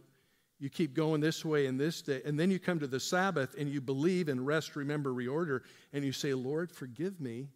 you 0.58 0.70
keep 0.70 0.94
going 0.94 1.20
this 1.20 1.44
way 1.44 1.66
and 1.66 1.78
this 1.78 2.00
day, 2.00 2.22
and 2.24 2.40
then 2.40 2.50
you 2.50 2.58
come 2.58 2.78
to 2.80 2.86
the 2.86 3.00
Sabbath 3.00 3.54
and 3.58 3.68
you 3.68 3.80
believe 3.80 4.28
and 4.28 4.46
rest, 4.46 4.74
remember, 4.74 5.12
reorder, 5.12 5.60
and 5.92 6.04
you 6.04 6.12
say, 6.12 6.32
Lord, 6.32 6.72
forgive 6.72 7.20
me 7.20 7.48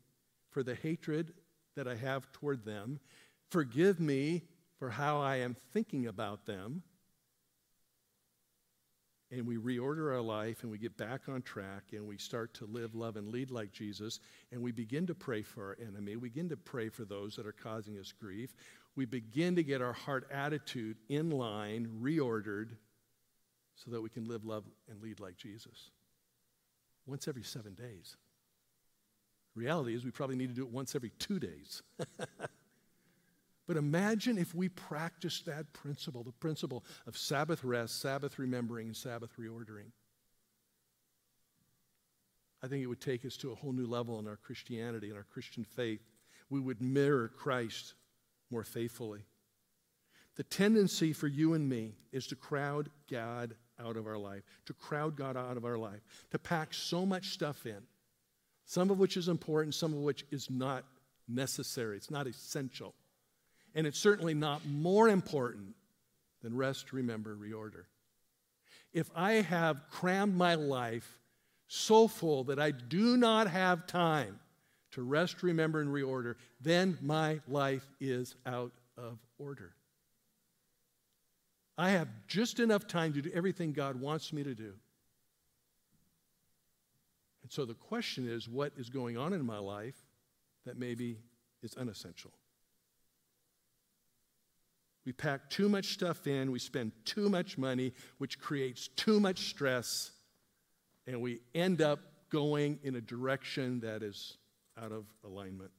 for 0.51 0.63
the 0.63 0.75
hatred 0.75 1.33
that 1.77 1.89
I 1.89 1.95
have 1.95 2.31
toward 2.33 2.65
them. 2.65 3.01
Forgive 3.51 4.01
me 4.01 4.43
for 4.79 4.91
how 4.91 5.21
I 5.21 5.37
am 5.37 5.57
thinking 5.73 6.07
about 6.07 6.45
them. 6.45 6.83
And 9.33 9.47
we 9.47 9.57
reorder 9.57 10.13
our 10.13 10.21
life 10.21 10.63
and 10.63 10.73
we 10.73 10.79
get 10.79 10.97
back 10.97 11.29
on 11.29 11.43
track 11.43 11.85
and 11.93 12.07
we 12.07 12.19
start 12.19 12.53
to 12.55 12.67
live, 12.67 12.97
love, 12.97 13.17
and 13.17 13.29
lead 13.29 13.53
like 13.53 13.73
Jesus. 13.73 14.19
And 14.51 14.61
we 14.61 14.73
begin 14.73 15.07
to 15.07 15.15
pray 15.15 15.43
for 15.43 15.65
our 15.65 15.77
enemy. 15.81 16.17
We 16.17 16.29
begin 16.29 16.49
to 16.49 16.57
pray 16.57 16.89
for 16.89 17.05
those 17.05 17.37
that 17.37 17.47
are 17.47 17.53
causing 17.53 17.97
us 17.99 18.13
grief. 18.13 18.55
We 18.97 19.05
begin 19.05 19.55
to 19.55 19.63
get 19.63 19.81
our 19.81 19.93
heart 19.93 20.29
attitude 20.33 20.97
in 21.09 21.31
line, 21.31 21.89
reordered, 22.03 22.71
so 23.85 23.91
that 23.91 24.01
we 24.01 24.11
can 24.11 24.29
live, 24.29 24.45
love, 24.45 24.65
and 24.91 25.01
lead 25.01 25.21
like 25.21 25.37
Jesus. 25.37 25.91
Once 27.07 27.27
every 27.27 27.43
seven 27.43 27.75
days. 27.75 28.17
Reality 29.55 29.95
is, 29.95 30.05
we 30.05 30.11
probably 30.11 30.37
need 30.37 30.49
to 30.49 30.55
do 30.55 30.63
it 30.63 30.71
once 30.71 30.95
every 30.95 31.11
two 31.19 31.41
days. 31.41 31.83
but 33.67 33.77
imagine 33.77 34.39
if 34.39 34.55
we 34.55 34.69
practiced 34.69 35.47
that 35.47 35.73
principle 35.73 36.23
the 36.23 36.33
principle 36.33 36.85
of 37.07 37.17
Sabbath 37.17 37.65
rest, 37.65 38.01
Sabbath 38.01 38.39
remembering, 38.39 38.89
and 38.89 38.97
Sabbath 38.97 39.31
reordering. 39.39 39.91
I 42.63 42.69
think 42.69 42.83
it 42.83 42.87
would 42.87 43.01
take 43.01 43.25
us 43.25 43.37
to 43.39 43.53
a 43.53 43.55
whole 43.55 43.73
new 43.73 43.87
level 43.87 44.19
in 44.19 44.29
our 44.29 44.37
Christianity 44.37 45.09
and 45.09 45.17
our 45.17 45.25
Christian 45.25 45.65
faith. 45.65 46.03
We 46.51 46.61
would 46.61 46.83
mirror 46.83 47.29
Christ 47.29 47.95
more 48.51 48.65
faithfully. 48.65 49.21
The 50.37 50.45
tendency 50.45 51.13
for 51.13 51.27
you 51.27 51.55
and 51.55 51.69
me 51.69 51.95
is 52.13 52.27
to 52.29 52.37
crowd 52.37 52.91
God 53.11 53.55
out 53.85 53.97
of 53.97 54.07
our 54.07 54.19
life, 54.19 54.43
to 54.67 54.73
crowd 54.73 55.17
God 55.17 55.37
out 55.37 55.57
of 55.57 55.65
our 55.65 55.79
life, 55.79 56.01
to 56.31 56.39
pack 56.39 56.75
so 56.75 57.05
much 57.05 57.31
stuff 57.31 57.67
in, 57.67 57.83
some 58.65 58.91
of 58.91 58.99
which 58.99 59.17
is 59.17 59.29
important, 59.29 59.75
some 59.75 59.93
of 59.93 60.01
which 60.01 60.25
is 60.31 60.49
not 60.51 60.85
necessary, 61.29 61.97
it's 61.97 62.11
not 62.11 62.27
essential. 62.27 62.95
And 63.75 63.87
it's 63.87 63.99
certainly 63.99 64.35
not 64.35 64.67
more 64.67 65.09
important 65.09 65.75
than 66.43 66.57
rest, 66.57 66.93
remember, 66.93 67.37
reorder. 67.37 67.85
If 68.93 69.11
I 69.15 69.35
have 69.35 69.89
crammed 69.91 70.37
my 70.37 70.57
life 70.57 71.19
so 71.69 72.09
full 72.09 72.45
that 72.45 72.59
I 72.59 72.73
do 72.73 73.17
not 73.17 73.49
have 73.49 73.87
time 73.87 74.41
to 74.93 75.03
rest, 75.03 75.43
remember, 75.45 75.81
and 75.81 75.91
reorder, 75.91 76.35
then 76.61 76.99
my 77.01 77.41
life 77.47 77.87
is 78.01 78.35
out 78.45 78.73
of 78.97 79.19
order. 79.39 79.73
I 81.81 81.93
have 81.93 82.09
just 82.27 82.61
enough 82.61 82.87
time 82.87 83.15
to 83.15 83.23
do 83.23 83.31
everything 83.33 83.73
God 83.73 83.99
wants 83.99 84.35
me 84.35 84.43
to 84.45 84.55
do. 84.55 84.75
And 87.43 87.51
so 87.51 87.65
the 87.65 87.73
question 87.73 88.29
is 88.29 88.47
what 88.47 88.75
is 88.77 88.91
going 88.91 89.17
on 89.17 89.33
in 89.33 89.47
my 89.47 89.57
life 89.57 89.97
that 90.67 90.77
maybe 90.77 91.17
is 91.63 91.75
unessential? 91.77 92.33
We 95.07 95.13
pack 95.13 95.49
too 95.49 95.71
much 95.71 95.95
stuff 95.95 96.27
in, 96.27 96.53
we 96.53 96.59
spend 96.59 96.93
too 97.07 97.31
much 97.31 97.57
money, 97.57 97.95
which 98.19 98.39
creates 98.39 98.89
too 98.89 99.19
much 99.19 99.49
stress, 99.49 100.11
and 101.07 101.23
we 101.23 101.41
end 101.55 101.81
up 101.81 102.01
going 102.29 102.79
in 102.83 102.97
a 102.97 103.01
direction 103.01 103.81
that 103.81 104.03
is 104.03 104.37
out 104.79 104.93
of 104.93 105.07
alignment. 105.25 105.71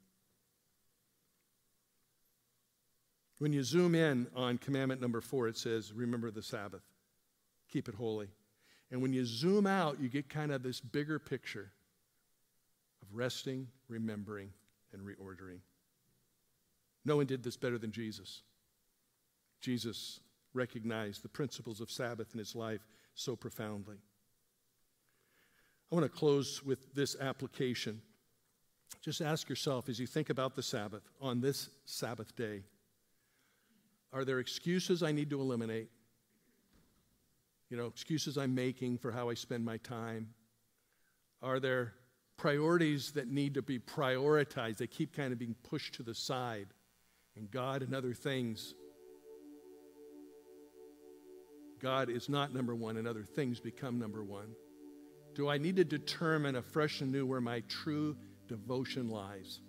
When 3.42 3.54
you 3.54 3.64
zoom 3.64 3.96
in 3.96 4.28
on 4.36 4.60
commandment 4.60 5.02
number 5.02 5.20
four, 5.20 5.48
it 5.48 5.58
says, 5.58 5.92
Remember 5.92 6.30
the 6.30 6.44
Sabbath, 6.44 6.84
keep 7.72 7.90
it 7.90 7.96
holy. 7.96 8.28
And 8.92 9.02
when 9.02 9.14
you 9.14 9.26
zoom 9.26 9.66
out, 9.66 10.00
you 10.00 10.10
get 10.10 10.30
kind 10.30 10.52
of 10.52 10.62
this 10.62 10.80
bigger 10.80 11.18
picture 11.18 11.72
of 13.02 13.08
resting, 13.12 13.68
remembering, 13.88 14.52
and 14.94 15.02
reordering. 15.02 15.58
No 17.04 17.16
one 17.16 17.26
did 17.26 17.42
this 17.42 17.58
better 17.58 17.80
than 17.80 17.92
Jesus. 17.92 18.44
Jesus 19.60 20.20
recognized 20.54 21.24
the 21.24 21.30
principles 21.30 21.82
of 21.82 21.90
Sabbath 21.90 22.34
in 22.34 22.38
his 22.38 22.56
life 22.56 22.86
so 23.16 23.36
profoundly. 23.36 23.98
I 25.92 25.96
want 25.96 26.06
to 26.06 26.16
close 26.16 26.64
with 26.64 26.94
this 26.94 27.16
application. 27.20 28.04
Just 29.02 29.20
ask 29.20 29.50
yourself 29.50 29.90
as 29.90 30.00
you 30.00 30.06
think 30.06 30.30
about 30.30 30.56
the 30.56 30.62
Sabbath 30.62 31.10
on 31.20 31.42
this 31.42 31.72
Sabbath 31.86 32.36
day 32.36 32.62
are 34.14 34.26
there 34.26 34.40
excuses 34.40 35.04
I 35.04 35.12
need 35.12 35.30
to 35.30 35.40
eliminate? 35.40 35.90
You 37.70 37.78
know, 37.78 37.88
excuses 37.88 38.38
I'm 38.38 38.54
making 38.54 38.98
for 38.98 39.12
how 39.12 39.30
I 39.30 39.34
spend 39.34 39.64
my 39.64 39.78
time? 39.78 40.34
Are 41.42 41.60
there 41.60 41.94
priorities 42.38 43.12
that 43.14 43.28
need 43.28 43.54
to 43.54 43.62
be 43.62 43.80
prioritized? 43.80 44.78
They 44.78 44.88
keep 44.88 45.16
kind 45.16 45.32
of 45.32 45.40
being 45.40 45.56
pushed 45.64 45.96
to 45.96 46.04
the 46.04 46.14
side, 46.14 46.68
and 47.38 47.50
God 47.50 47.82
and 47.82 47.96
other 47.96 48.14
things. 48.14 48.76
God 51.82 52.10
is 52.10 52.28
not 52.28 52.54
number 52.54 52.76
one, 52.76 52.98
and 52.98 53.08
other 53.08 53.24
things 53.24 53.60
become 53.60 53.98
number 53.98 54.24
one. 54.24 54.54
Do 55.34 55.48
I 55.48 55.58
need 55.58 55.78
to 55.78 55.86
determine 55.86 56.58
afresh 56.58 57.00
and 57.00 57.12
new 57.12 57.26
where 57.26 57.42
my 57.42 57.62
true 57.70 58.18
devotion 58.48 59.10
lies? 59.10 59.62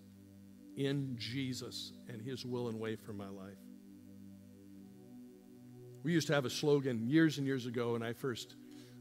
In 0.76 1.16
Jesus 1.18 1.92
and 2.08 2.20
His 2.20 2.44
will 2.44 2.68
and 2.68 2.80
way 2.80 2.96
for 2.96 3.12
my 3.12 3.28
life. 3.28 3.58
We 6.02 6.12
used 6.12 6.26
to 6.28 6.34
have 6.34 6.44
a 6.44 6.50
slogan 6.50 7.08
years 7.08 7.38
and 7.38 7.46
years 7.46 7.66
ago 7.66 7.92
when 7.92 8.02
I 8.02 8.12
first 8.12 8.56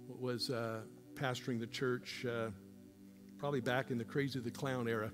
was 0.07 0.49
uh, 0.49 0.81
pastoring 1.15 1.59
the 1.59 1.67
church, 1.67 2.25
uh, 2.29 2.49
probably 3.39 3.61
back 3.61 3.89
in 3.89 3.97
the 3.97 4.03
Crazy 4.03 4.39
the 4.39 4.51
Clown 4.51 4.87
era. 4.87 5.11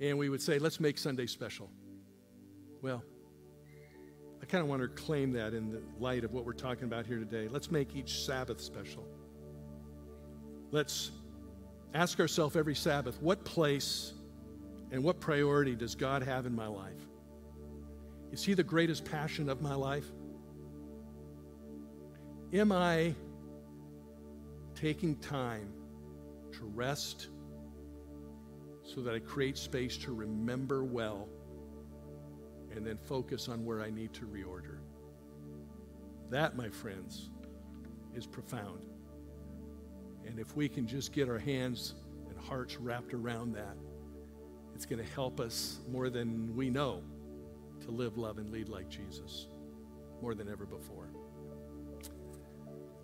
And 0.00 0.18
we 0.18 0.28
would 0.28 0.42
say, 0.42 0.58
let's 0.58 0.78
make 0.78 0.98
Sunday 0.98 1.26
special. 1.26 1.70
Well, 2.82 3.02
I 4.42 4.44
kind 4.44 4.62
of 4.62 4.68
want 4.68 4.82
to 4.82 4.88
claim 4.88 5.32
that 5.32 5.54
in 5.54 5.70
the 5.70 5.80
light 5.98 6.24
of 6.24 6.32
what 6.32 6.44
we're 6.44 6.52
talking 6.52 6.84
about 6.84 7.06
here 7.06 7.18
today. 7.18 7.48
Let's 7.48 7.70
make 7.70 7.96
each 7.96 8.24
Sabbath 8.24 8.60
special. 8.60 9.06
Let's 10.70 11.12
ask 11.94 12.20
ourselves 12.20 12.56
every 12.56 12.74
Sabbath 12.74 13.22
what 13.22 13.44
place 13.44 14.12
and 14.90 15.02
what 15.02 15.20
priority 15.20 15.74
does 15.74 15.94
God 15.94 16.22
have 16.22 16.44
in 16.44 16.54
my 16.54 16.66
life? 16.66 17.00
Is 18.32 18.44
He 18.44 18.52
the 18.52 18.62
greatest 18.62 19.04
passion 19.04 19.48
of 19.48 19.62
my 19.62 19.74
life? 19.74 20.06
Am 22.52 22.70
I 22.70 23.14
taking 24.74 25.16
time 25.16 25.72
to 26.52 26.64
rest 26.74 27.28
so 28.82 29.00
that 29.00 29.14
I 29.14 29.20
create 29.20 29.56
space 29.56 29.96
to 29.98 30.12
remember 30.12 30.84
well 30.84 31.28
and 32.74 32.86
then 32.86 32.96
focus 32.96 33.48
on 33.48 33.64
where 33.64 33.80
I 33.80 33.90
need 33.90 34.12
to 34.14 34.26
reorder. 34.26 34.78
That, 36.30 36.56
my 36.56 36.68
friends, 36.68 37.30
is 38.14 38.26
profound. 38.26 38.86
And 40.26 40.38
if 40.38 40.56
we 40.56 40.68
can 40.68 40.86
just 40.86 41.12
get 41.12 41.28
our 41.28 41.38
hands 41.38 41.94
and 42.28 42.38
hearts 42.38 42.76
wrapped 42.76 43.14
around 43.14 43.54
that, 43.54 43.76
it's 44.74 44.86
going 44.86 45.04
to 45.04 45.10
help 45.12 45.40
us 45.40 45.80
more 45.90 46.08
than 46.08 46.54
we 46.56 46.70
know 46.70 47.02
to 47.84 47.90
live, 47.90 48.16
love, 48.16 48.38
and 48.38 48.50
lead 48.50 48.68
like 48.68 48.88
Jesus 48.88 49.48
more 50.20 50.34
than 50.34 50.48
ever 50.48 50.64
before. 50.64 51.08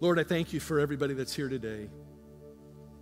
Lord, 0.01 0.21
I 0.21 0.23
thank 0.23 0.53
you 0.53 0.61
for 0.61 0.79
everybody 0.79 1.13
that's 1.13 1.35
here 1.35 1.49
today. 1.49 1.89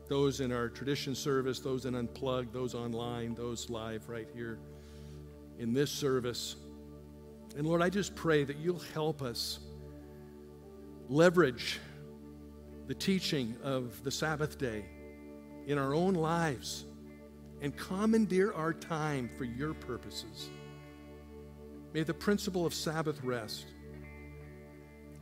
Those 0.08 0.40
in 0.40 0.50
our 0.50 0.70
tradition 0.70 1.14
service, 1.14 1.60
those 1.60 1.84
in 1.84 1.94
Unplugged, 1.94 2.54
those 2.54 2.74
online, 2.74 3.34
those 3.34 3.68
live 3.68 4.08
right 4.08 4.26
here 4.32 4.58
in 5.58 5.74
this 5.74 5.90
service. 5.90 6.56
And 7.54 7.66
Lord, 7.66 7.82
I 7.82 7.90
just 7.90 8.14
pray 8.14 8.44
that 8.44 8.56
you'll 8.56 8.82
help 8.94 9.20
us 9.20 9.58
leverage 11.10 11.80
the 12.86 12.94
teaching 12.94 13.54
of 13.62 14.02
the 14.02 14.10
Sabbath 14.10 14.56
day 14.56 14.86
in 15.66 15.76
our 15.76 15.92
own 15.92 16.14
lives 16.14 16.86
and 17.60 17.76
commandeer 17.76 18.54
our 18.54 18.72
time 18.72 19.28
for 19.36 19.44
your 19.44 19.74
purposes. 19.74 20.48
May 21.92 22.04
the 22.04 22.14
principle 22.14 22.64
of 22.64 22.72
Sabbath 22.72 23.22
rest 23.22 23.66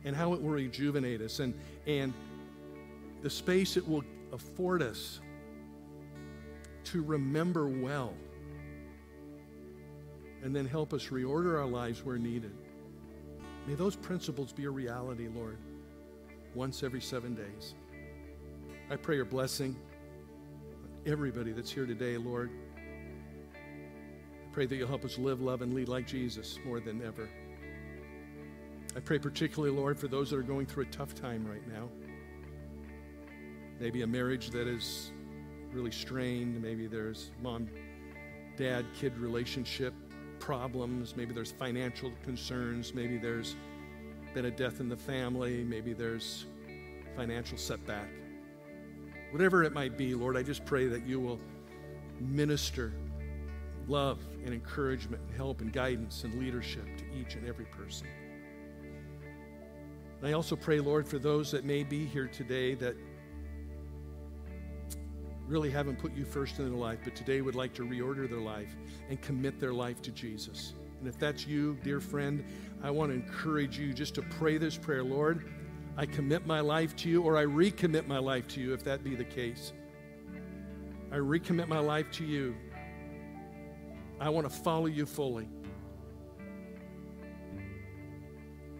and 0.05 0.15
how 0.15 0.33
it 0.33 0.41
will 0.41 0.51
rejuvenate 0.51 1.19
us 1.19 1.39
and, 1.39 1.53
and 1.87 2.13
the 3.21 3.29
space 3.29 3.75
it 3.75 3.85
will 3.87 4.03
afford 4.31 4.81
us 4.81 5.19
to 6.83 7.03
remember 7.03 7.67
well 7.67 8.13
and 10.43 10.55
then 10.55 10.67
help 10.67 10.93
us 10.93 11.07
reorder 11.07 11.57
our 11.57 11.65
lives 11.65 12.05
where 12.05 12.19
needed. 12.19 12.53
May 13.65 13.73
those 13.73 13.95
principles 13.95 14.53
be 14.53 14.65
a 14.65 14.69
reality, 14.69 15.27
Lord, 15.27 15.57
once 16.53 16.83
every 16.83 17.01
seven 17.01 17.33
days. 17.33 17.73
I 18.91 18.95
pray 18.95 19.15
your 19.15 19.25
blessing 19.25 19.75
on 20.83 21.11
everybody 21.11 21.51
that's 21.51 21.71
here 21.71 21.87
today, 21.87 22.17
Lord. 22.17 22.51
I 22.75 24.53
pray 24.53 24.67
that 24.67 24.75
you'll 24.75 24.87
help 24.87 25.03
us 25.03 25.17
live, 25.17 25.41
love, 25.41 25.63
and 25.63 25.73
lead 25.73 25.87
like 25.87 26.05
Jesus 26.05 26.59
more 26.63 26.79
than 26.79 27.01
ever. 27.01 27.27
I 28.95 29.01
pray 29.01 29.19
particularly, 29.19 29.75
Lord, 29.75 29.99
for 29.99 30.07
those 30.07 30.29
that 30.29 30.37
are 30.37 30.43
going 30.43 30.65
through 30.65 30.83
a 30.83 30.87
tough 30.87 31.13
time 31.13 31.45
right 31.45 31.67
now. 31.67 31.89
Maybe 33.79 34.03
a 34.03 34.07
marriage 34.07 34.51
that 34.51 34.67
is 34.67 35.11
really 35.73 35.91
strained. 35.91 36.61
Maybe 36.61 36.87
there's 36.87 37.31
mom, 37.41 37.69
dad, 38.55 38.85
kid 38.95 39.17
relationship 39.17 39.93
problems. 40.39 41.17
Maybe 41.17 41.33
there's 41.33 41.51
financial 41.51 42.11
concerns. 42.23 42.93
Maybe 42.93 43.17
there's 43.17 43.55
been 44.33 44.45
a 44.45 44.51
death 44.51 44.79
in 44.79 44.87
the 44.87 44.95
family. 44.95 45.65
Maybe 45.65 45.91
there's 45.91 46.45
financial 47.17 47.57
setback. 47.57 48.07
Whatever 49.31 49.63
it 49.63 49.73
might 49.73 49.97
be, 49.97 50.15
Lord, 50.15 50.37
I 50.37 50.43
just 50.43 50.63
pray 50.63 50.87
that 50.87 51.05
you 51.05 51.19
will 51.19 51.39
minister 52.21 52.93
love 53.89 54.19
and 54.45 54.53
encouragement 54.53 55.21
and 55.27 55.35
help 55.35 55.59
and 55.59 55.73
guidance 55.73 56.23
and 56.23 56.39
leadership 56.39 56.85
to 56.97 57.03
each 57.19 57.35
and 57.35 57.45
every 57.45 57.65
person. 57.65 58.07
I 60.25 60.31
also 60.31 60.55
pray, 60.55 60.79
Lord, 60.79 61.07
for 61.07 61.19
those 61.19 61.51
that 61.51 61.65
may 61.65 61.83
be 61.83 62.03
here 62.03 62.27
today 62.27 62.73
that 62.75 62.95
really 65.47 65.69
haven't 65.69 65.99
put 65.99 66.15
you 66.15 66.25
first 66.25 66.57
in 66.57 66.65
their 66.67 66.75
life, 66.75 66.97
but 67.03 67.15
today 67.15 67.41
would 67.41 67.53
like 67.53 67.75
to 67.75 67.83
reorder 67.83 68.27
their 68.27 68.39
life 68.39 68.75
and 69.07 69.21
commit 69.21 69.59
their 69.59 69.73
life 69.73 70.01
to 70.01 70.09
Jesus. 70.09 70.73
And 70.99 71.07
if 71.07 71.19
that's 71.19 71.45
you, 71.45 71.77
dear 71.83 71.99
friend, 71.99 72.43
I 72.81 72.89
want 72.89 73.11
to 73.11 73.15
encourage 73.15 73.77
you 73.77 73.93
just 73.93 74.15
to 74.15 74.23
pray 74.23 74.57
this 74.57 74.75
prayer 74.75 75.03
Lord, 75.03 75.47
I 75.95 76.07
commit 76.07 76.47
my 76.47 76.59
life 76.59 76.95
to 76.97 77.09
you, 77.09 77.21
or 77.21 77.37
I 77.37 77.45
recommit 77.45 78.07
my 78.07 78.17
life 78.17 78.47
to 78.49 78.59
you, 78.59 78.73
if 78.73 78.83
that 78.83 79.03
be 79.03 79.13
the 79.13 79.23
case. 79.23 79.73
I 81.11 81.17
recommit 81.17 81.67
my 81.67 81.77
life 81.77 82.09
to 82.13 82.25
you. 82.25 82.55
I 84.19 84.29
want 84.29 84.49
to 84.49 84.55
follow 84.55 84.87
you 84.87 85.05
fully. 85.05 85.47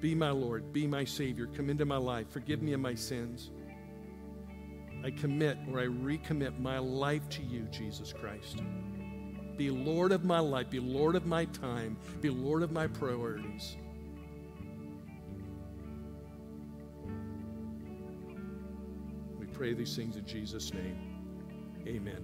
Be 0.06 0.14
my 0.14 0.30
Lord, 0.30 0.72
be 0.72 0.86
my 0.86 1.04
Savior, 1.04 1.48
come 1.48 1.68
into 1.68 1.84
my 1.84 1.98
life, 1.98 2.30
forgive 2.30 2.62
me 2.62 2.74
of 2.74 2.80
my 2.80 2.94
sins. 2.94 3.50
I 5.04 5.10
commit 5.10 5.58
or 5.72 5.80
I 5.80 5.88
recommit 5.88 6.60
my 6.60 6.78
life 6.78 7.28
to 7.30 7.42
you, 7.42 7.62
Jesus 7.72 8.14
Christ. 8.14 8.62
Be 9.58 9.72
Lord 9.72 10.12
of 10.12 10.24
my 10.24 10.38
life, 10.38 10.70
be 10.70 10.80
Lord 10.80 11.16
of 11.16 11.26
my 11.26 11.46
time, 11.46 11.98
be 12.22 12.30
Lord 12.30 12.62
of 12.62 12.72
my 12.72 12.86
priorities. 12.86 13.78
We 19.40 19.48
pray 19.48 19.74
these 19.74 19.96
things 19.96 20.18
in 20.18 20.26
Jesus' 20.28 20.72
name. 20.72 21.00
Amen. 21.88 22.24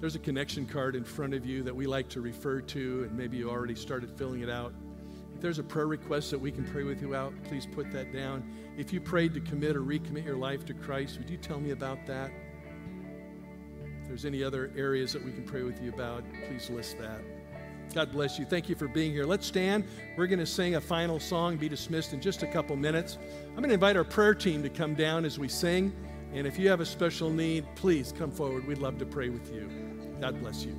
There's 0.00 0.16
a 0.16 0.20
connection 0.20 0.66
card 0.66 0.96
in 0.96 1.04
front 1.04 1.32
of 1.32 1.46
you 1.46 1.62
that 1.62 1.74
we 1.74 1.86
like 1.86 2.10
to 2.10 2.20
refer 2.20 2.60
to, 2.60 3.04
and 3.04 3.16
maybe 3.16 3.38
you 3.38 3.48
already 3.48 3.74
started 3.74 4.10
filling 4.18 4.42
it 4.42 4.50
out. 4.50 4.74
If 5.40 5.44
there's 5.44 5.58
a 5.58 5.64
prayer 5.64 5.86
request 5.86 6.30
that 6.32 6.38
we 6.38 6.52
can 6.52 6.64
pray 6.64 6.82
with 6.82 7.00
you 7.00 7.14
out, 7.14 7.32
please 7.44 7.64
put 7.66 7.90
that 7.92 8.12
down. 8.12 8.44
If 8.76 8.92
you 8.92 9.00
prayed 9.00 9.32
to 9.32 9.40
commit 9.40 9.74
or 9.74 9.80
recommit 9.80 10.22
your 10.22 10.36
life 10.36 10.66
to 10.66 10.74
Christ, 10.74 11.16
would 11.16 11.30
you 11.30 11.38
tell 11.38 11.58
me 11.58 11.70
about 11.70 12.04
that? 12.08 12.30
If 14.02 14.08
there's 14.08 14.26
any 14.26 14.44
other 14.44 14.70
areas 14.76 15.14
that 15.14 15.24
we 15.24 15.32
can 15.32 15.44
pray 15.44 15.62
with 15.62 15.82
you 15.82 15.94
about, 15.94 16.24
please 16.46 16.68
list 16.68 16.98
that. 16.98 17.22
God 17.94 18.12
bless 18.12 18.38
you. 18.38 18.44
Thank 18.44 18.68
you 18.68 18.74
for 18.74 18.86
being 18.86 19.12
here. 19.12 19.24
Let's 19.24 19.46
stand. 19.46 19.84
We're 20.14 20.26
going 20.26 20.40
to 20.40 20.44
sing 20.44 20.74
a 20.74 20.80
final 20.80 21.18
song, 21.18 21.56
be 21.56 21.70
dismissed 21.70 22.12
in 22.12 22.20
just 22.20 22.42
a 22.42 22.46
couple 22.46 22.76
minutes. 22.76 23.16
I'm 23.48 23.56
going 23.56 23.68
to 23.68 23.74
invite 23.74 23.96
our 23.96 24.04
prayer 24.04 24.34
team 24.34 24.62
to 24.62 24.68
come 24.68 24.94
down 24.94 25.24
as 25.24 25.38
we 25.38 25.48
sing. 25.48 25.90
And 26.34 26.46
if 26.46 26.58
you 26.58 26.68
have 26.68 26.80
a 26.80 26.86
special 26.86 27.30
need, 27.30 27.64
please 27.76 28.12
come 28.12 28.30
forward. 28.30 28.66
We'd 28.66 28.76
love 28.76 28.98
to 28.98 29.06
pray 29.06 29.30
with 29.30 29.50
you. 29.54 29.70
God 30.20 30.38
bless 30.38 30.66
you. 30.66 30.76